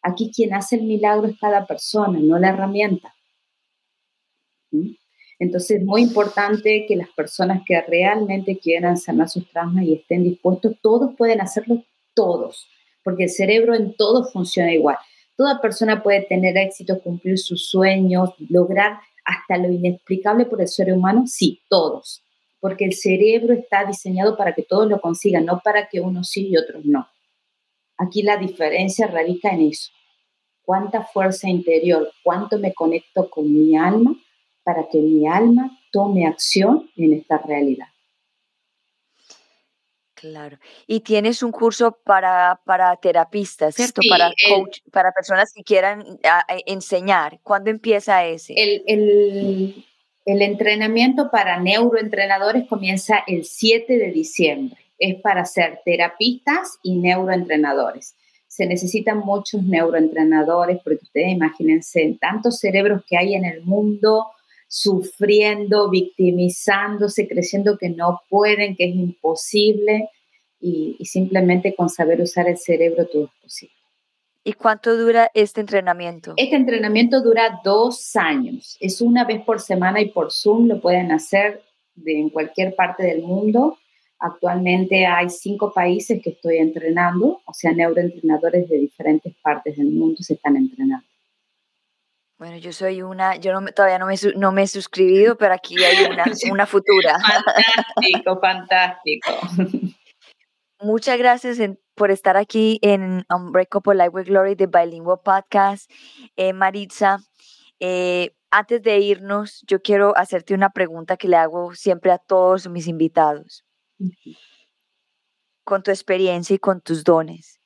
[0.02, 3.14] Aquí quien hace el milagro es cada persona, no la herramienta.
[4.72, 4.99] ¿Mm?
[5.40, 10.24] Entonces es muy importante que las personas que realmente quieran sanar sus traumas y estén
[10.24, 11.82] dispuestos, todos pueden hacerlo,
[12.14, 12.68] todos,
[13.04, 14.98] porque el cerebro en todo funciona igual.
[15.38, 20.92] Toda persona puede tener éxito, cumplir sus sueños, lograr hasta lo inexplicable por el ser
[20.92, 22.22] humano, sí, todos,
[22.60, 26.50] porque el cerebro está diseñado para que todos lo consigan, no para que unos sí
[26.50, 27.08] y otros no.
[27.98, 29.92] Aquí la diferencia radica en eso.
[30.64, 34.16] Cuánta fuerza interior, cuánto me conecto con mi alma
[34.64, 37.88] para que mi alma tome acción en esta realidad.
[40.20, 40.58] Claro.
[40.86, 44.02] Y tienes un curso para, para terapistas, ¿cierto?
[44.10, 46.04] para coach, para personas que quieran
[46.66, 47.40] enseñar.
[47.42, 48.54] ¿Cuándo empieza ese?
[48.58, 49.86] El, el,
[50.26, 54.78] el, entrenamiento para neuroentrenadores comienza el 7 de diciembre.
[54.98, 58.16] Es para ser terapistas y neuroentrenadores.
[58.48, 64.26] Se necesitan muchos neuroentrenadores porque ustedes imagínense tantos cerebros que hay en el mundo,
[64.70, 70.10] sufriendo, victimizándose, creyendo que no pueden, que es imposible
[70.62, 73.76] y, simplemente con saber usar el cerebro todo es posible.
[74.44, 76.34] ¿Y cuánto dura este entrenamiento?
[76.38, 78.78] Este entrenamiento dura dos años.
[78.80, 81.64] Es una vez por semana y por Zoom lo pueden hacer
[81.96, 83.78] de, en cualquier parte del mundo.
[84.20, 90.22] Actualmente hay cinco países que estoy entrenando, o sea, neuroentrenadores de diferentes partes del mundo
[90.22, 91.09] se están entrenando.
[92.40, 95.76] Bueno, yo soy una, yo no, todavía no me, no me he suscribido, pero aquí
[95.84, 96.24] hay una,
[96.54, 97.20] una futura.
[97.20, 99.32] Fantástico, fantástico.
[100.82, 101.58] Muchas gracias
[101.96, 105.92] por estar aquí en Unbreakable Life with Glory de Bilingual Podcast.
[106.38, 107.20] Eh, Maritza,
[107.82, 112.70] eh, antes de irnos, yo quiero hacerte una pregunta que le hago siempre a todos
[112.70, 113.66] mis invitados.
[115.66, 117.60] Con tu experiencia y con tus dones,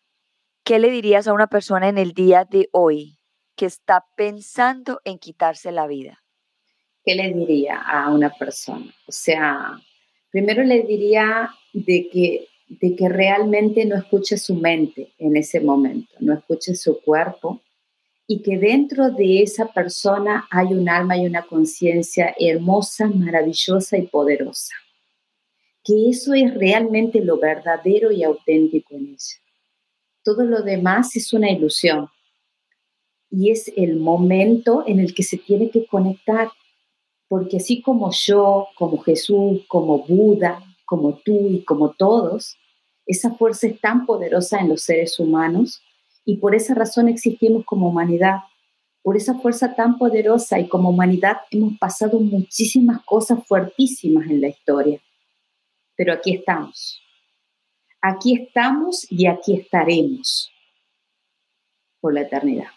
[0.66, 3.20] ¿qué le dirías a una persona en el día de hoy
[3.56, 6.24] que está pensando en quitarse la vida?
[7.06, 8.94] ¿Qué le diría a una persona?
[9.08, 9.80] O sea,
[10.32, 16.14] primero le diría de que, de que realmente no escuche su mente en ese momento,
[16.20, 17.62] no escuche su cuerpo
[18.28, 24.08] y que dentro de esa persona hay un alma y una conciencia hermosa, maravillosa y
[24.08, 24.74] poderosa.
[25.84, 29.38] Que eso es realmente lo verdadero y auténtico en ella.
[30.24, 32.08] Todo lo demás es una ilusión,
[33.34, 36.50] y es el momento en el que se tiene que conectar,
[37.28, 42.56] porque así como yo, como Jesús, como Buda, como tú y como todos,
[43.08, 45.82] esa fuerza es tan poderosa en los seres humanos
[46.24, 48.42] y por esa razón existimos como humanidad.
[49.02, 54.50] Por esa fuerza tan poderosa y como humanidad hemos pasado muchísimas cosas fuertísimas en la
[54.50, 55.02] historia.
[55.96, 57.02] Pero aquí estamos.
[58.00, 60.52] Aquí estamos y aquí estaremos
[62.00, 62.68] por la eternidad.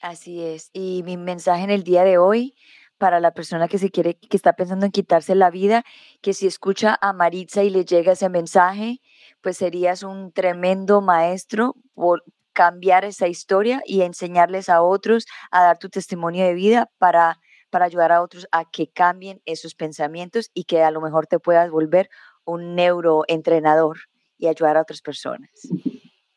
[0.00, 0.70] Así es.
[0.72, 2.54] Y mi mensaje en el día de hoy
[2.98, 5.84] para la persona que se quiere, que está pensando en quitarse la vida,
[6.20, 9.00] que si escucha a Maritza y le llega ese mensaje,
[9.40, 12.22] pues serías un tremendo maestro por
[12.52, 17.40] cambiar esa historia y enseñarles a otros a dar tu testimonio de vida para,
[17.70, 21.38] para ayudar a otros a que cambien esos pensamientos y que a lo mejor te
[21.38, 22.10] puedas volver
[22.44, 23.98] un neuroentrenador
[24.36, 25.50] y ayudar a otras personas.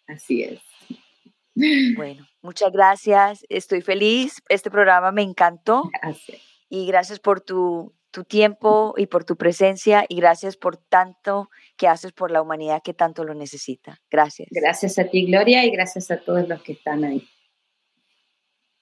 [0.08, 0.62] Así es.
[1.56, 3.46] Bueno, muchas gracias.
[3.50, 4.42] Estoy feliz.
[4.50, 5.90] Este programa me encantó.
[6.02, 6.42] Gracias.
[6.70, 11.88] Y gracias por tu, tu tiempo y por tu presencia y gracias por tanto que
[11.88, 14.00] haces por la humanidad que tanto lo necesita.
[14.10, 14.48] Gracias.
[14.50, 17.28] Gracias a ti, Gloria, y gracias a todos los que están ahí.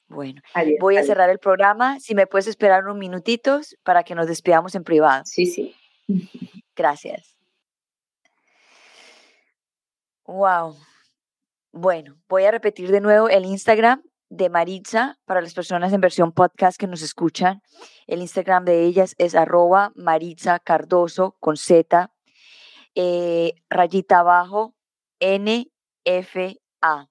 [0.08, 0.42] Bueno,
[0.80, 2.00] voy a cerrar el programa.
[2.00, 5.24] Si me puedes esperar unos minutitos para que nos despidamos en privado.
[5.26, 5.76] Sí, sí.
[6.76, 7.38] Gracias.
[10.26, 10.76] Wow.
[11.74, 16.34] Bueno, voy a repetir de nuevo el Instagram de Maritza para las personas en versión
[16.34, 17.62] podcast que nos escuchan.
[18.08, 22.12] El Instagram de ellas es arroba Maritza Cardoso con Z,
[22.94, 24.76] eh, rayita abajo,
[25.22, 27.10] NFA.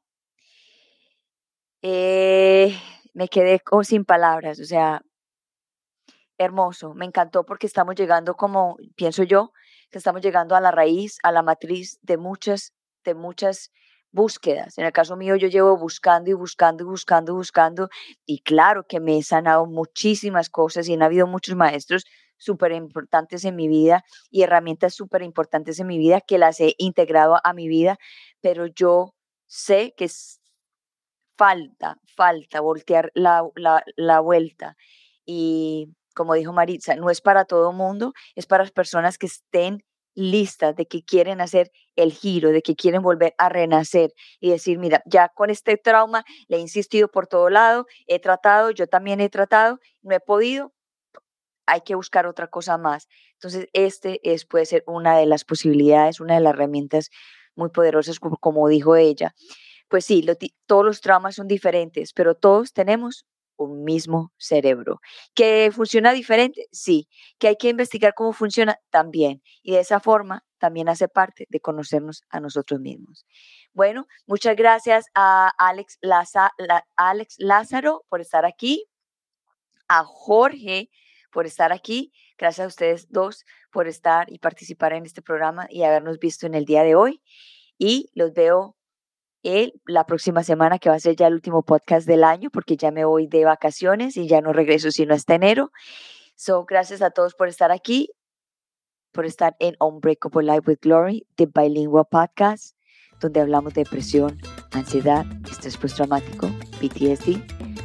[1.81, 2.79] Eh,
[3.15, 5.01] me quedé sin palabras, o sea,
[6.37, 9.53] hermoso, me encantó porque estamos llegando como, pienso yo,
[9.91, 13.71] que estamos llegando a la raíz, a la matriz de muchas, de muchas
[14.13, 14.79] búsquedas.
[14.79, 17.89] En el caso mío, yo llevo buscando y buscando y buscando y buscando,
[18.27, 22.05] y claro que me he sanado muchísimas cosas y han habido muchos maestros
[22.37, 26.75] súper importantes en mi vida y herramientas súper importantes en mi vida que las he
[26.79, 27.99] integrado a mi vida,
[28.41, 29.15] pero yo
[29.47, 30.09] sé que
[31.37, 34.77] falta, falta voltear la, la, la vuelta.
[35.25, 39.83] Y como dijo Maritza, no es para todo mundo, es para las personas que estén
[40.15, 44.79] listas de que quieren hacer el giro, de que quieren volver a renacer y decir,
[44.79, 49.21] mira, ya con este trauma le he insistido por todo lado, he tratado, yo también
[49.21, 50.73] he tratado, no he podido,
[51.67, 53.09] hay que buscar otra cosa más.
[53.35, 57.11] Entonces, este es, puede ser una de las posibilidades, una de las herramientas
[57.55, 59.35] muy poderosas, como, dijo ella.
[59.89, 60.25] Pues sí,
[60.67, 63.27] todos los traumas son diferentes, pero todos tenemos
[63.65, 65.01] un mismo cerebro.
[65.35, 66.67] ¿Que funciona diferente?
[66.73, 67.09] Sí.
[67.39, 68.79] ¿Que hay que investigar cómo funciona?
[68.91, 69.43] También.
[69.63, 73.27] Y de esa forma también hace parte de conocernos a nosotros mismos.
[73.73, 75.99] Bueno, muchas gracias a Alex,
[76.97, 78.87] Alex Lázaro por estar aquí,
[79.89, 80.91] a Jorge
[81.31, 85.85] por estar aquí, gracias a ustedes dos por estar y participar en este programa y
[85.85, 87.23] habernos visto en el día de hoy.
[87.79, 88.77] Y los veo
[89.43, 92.77] el, la próxima semana, que va a ser ya el último podcast del año, porque
[92.77, 95.73] ya me voy de vacaciones y ya no regreso sino hasta enero.
[96.35, 98.11] So, gracias a todos por estar aquí,
[99.13, 102.77] por estar en Unbreakable Life with Glory, The Bilingual Podcast,
[103.21, 104.39] donde hablamos de depresión,
[104.73, 106.49] ansiedad, estrés postraumático,
[106.81, 107.43] PTSD,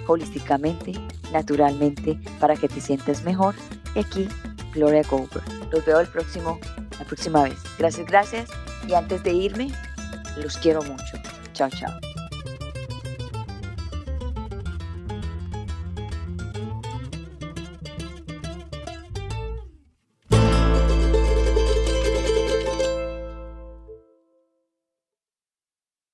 [0.07, 0.93] holísticamente,
[1.31, 3.55] naturalmente, para que te sientas mejor.
[3.95, 4.27] Y aquí,
[4.73, 5.45] Gloria Goldberg.
[5.71, 6.59] Los veo el próximo,
[6.97, 7.57] la próxima vez.
[7.77, 8.49] Gracias, gracias.
[8.87, 9.71] Y antes de irme,
[10.37, 11.34] los quiero mucho.
[11.55, 12.14] 悄悄。